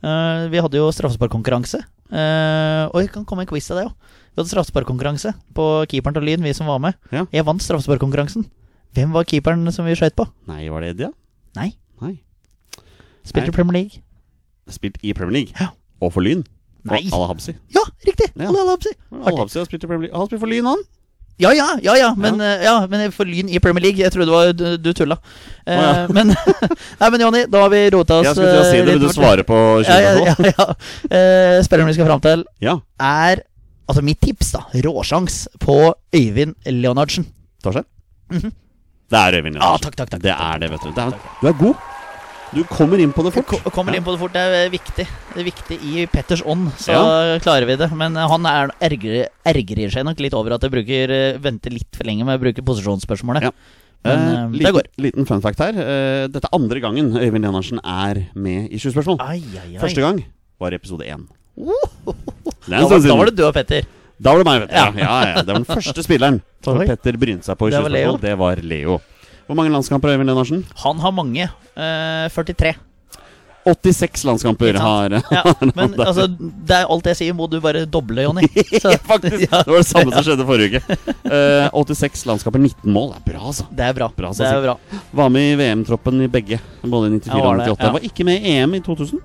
[0.04, 1.80] Eh, vi hadde jo straffesparkkonkurranse.
[2.14, 3.94] Uh, og jeg kan komme en quiz av det òg.
[4.34, 6.98] Vi hadde straffesparkkonkurranse på keeperen til Lyn, vi som var med.
[7.14, 7.24] Ja.
[7.32, 8.44] Jeg vant straffesparkkonkurransen.
[8.94, 10.26] Hvem var keeperen som vi skøyt på?
[10.50, 11.08] Nei, var det Eddie?
[11.56, 11.70] Nei.
[12.04, 12.12] Nei.
[13.24, 14.04] Spilte i Premier League.
[14.70, 15.56] Spilt i Premier League.
[15.58, 15.72] Ja.
[16.04, 16.44] Og for Lyn.
[16.84, 17.06] Nei.
[17.08, 17.56] Og Al Habsi.
[17.72, 18.28] Ja, riktig!
[18.36, 18.50] Ja.
[18.50, 18.92] Alle Alapsi.
[19.10, 20.14] Al Habsi har spilt i Premier League.
[20.14, 20.84] Han har spilt for Lyn, han.
[21.42, 23.98] Ja, ja, ja, ja, men, eh, ja, men for Lyn i Premier League.
[23.98, 25.16] Jeg trodde det var du, du tulla.
[25.66, 26.04] Eh, Å, ja.
[26.14, 26.30] Men
[27.00, 28.92] Nei, men Jonny, da har vi rota oss Jeg skulle til å si eh, det.
[28.94, 30.66] men du svarer på på Ja, ja, 20 ja, ja.
[31.10, 32.76] Eh, Spilleren vi skal fram til, Ja.
[33.02, 33.42] er
[33.84, 34.62] Altså mitt tips, da.
[34.86, 35.74] Råsjans på
[36.16, 37.26] Øyvind Leonardsen.
[37.62, 37.84] Torstein?
[38.32, 38.52] Mhm.
[39.12, 39.84] Det er Øyvind Leonardsen.
[39.90, 40.22] takk, takk, takk.
[40.24, 40.92] Det er det, vet du.
[40.96, 41.74] Det er, du er god.
[42.52, 43.46] Du kommer inn på det fort.
[43.50, 44.32] Ko- Kommer inn på det fort.
[44.34, 45.06] Det er viktig.
[45.34, 47.38] Det er viktig I Petters ånd så Ja.
[47.42, 47.88] klarer vi det.
[47.96, 51.70] Men eh, han er ergrer, ergrer seg nok litt over at jeg bruker eh, venter
[51.74, 53.42] litt for lenge med å bruke posisjonsspørsmålet.
[53.48, 53.50] Ja.
[54.04, 54.88] Men det liten, går.
[55.00, 55.72] liten fun fact her.
[55.72, 59.16] Uh, dette er andre gangen Øyvind Lenarsen er med i 20 spørsmål.
[59.24, 59.80] Ai, ai, ai.
[59.80, 60.20] Første gang
[60.60, 61.24] var i episode 1.
[61.56, 61.72] Uh,
[62.68, 63.86] Da var, da var det du og Petter.
[64.20, 64.76] Da var det meg, vet du.
[64.76, 64.84] Ja.
[64.92, 65.00] Ja.
[65.00, 67.88] Ja, ja, Det var den første spilleren som Petter brynte seg på i Det var
[67.90, 68.12] 20 Leo.
[68.12, 68.20] spørsmål.
[68.28, 69.00] Det var Leo.
[69.46, 70.64] Hvor mange landskamper har Øyvind Lennartsen?
[70.84, 71.48] Han har mange.
[71.76, 72.74] Eh, 43.
[73.64, 75.10] 86 landskamper har?
[75.32, 75.42] Ja,
[75.76, 78.48] men altså, det er alt jeg sier, må du bare doble, Jonny.
[79.10, 79.46] Faktisk.
[79.54, 79.62] Ja.
[79.64, 80.96] Det var det samme som skjedde forrige uke.
[81.24, 83.14] Uh, 86 landskamper, 19 mål.
[83.14, 83.66] Det er bra, altså.
[83.72, 84.08] Det er bra.
[84.16, 84.74] Bra, det er bra.
[85.20, 87.86] Var med i VM-troppen i begge, både i 94 Ja, og det, 98.
[87.86, 87.92] ja.
[87.96, 89.22] Var ikke med i EM i 2000.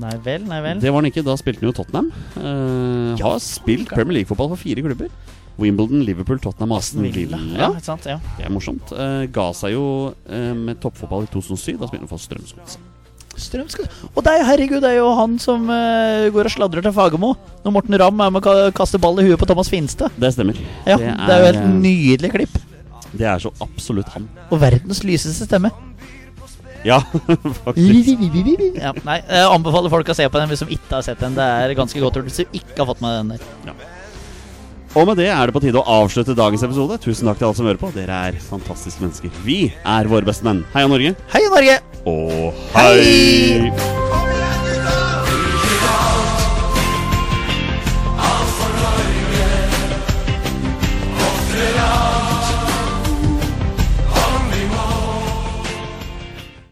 [0.00, 0.80] Nei vel, nei vel.
[0.80, 1.24] Det var han ikke.
[1.26, 2.10] Da spilte han jo Tottenham.
[2.38, 5.12] Uh, har spilt Premier League-fotball for fire klubber.
[5.60, 7.38] Wimbledon, Liverpool, Tottenham Aston Villa.
[7.54, 8.08] Ja, ikke sant?
[8.10, 8.18] Ja.
[8.38, 8.90] Det er morsomt.
[8.90, 11.76] Uh, ga seg jo uh, med toppfotball i 2007.
[11.78, 12.90] Da spilte han for Strømsgodset.
[13.34, 13.88] Strømskog.
[14.14, 17.32] Og det er, herregud, det er jo han som uh, går og sladrer til Fagermo
[17.64, 20.14] når Morten Ramm er med å ka- kaste ball i huet på Thomas Finstad.
[20.20, 20.58] Det stemmer.
[20.86, 22.54] Ja, det er, jo et eh, nydelig klipp.
[23.14, 24.28] Det er så absolutt han.
[24.54, 25.72] Og verdens lyseste stemme.
[26.84, 27.00] Ja,
[27.64, 28.22] faktisk.
[28.84, 31.34] Ja, nei, jeg anbefaler folk å se på den hvis de ikke har sett den.
[31.38, 33.84] Det er ganske godt gjort hvis du ikke har fått med den der.
[34.94, 37.00] Og med det er det på tide å avslutte dagens episode.
[37.02, 37.90] Tusen takk til alle som hører på.
[37.96, 39.32] Dere er fantastiske mennesker.
[39.46, 40.62] Vi er våre beste menn.
[40.74, 41.16] Heia Norge.
[41.34, 41.80] Hei, Norge!
[42.06, 43.72] Og Hei!
[43.74, 44.13] hei!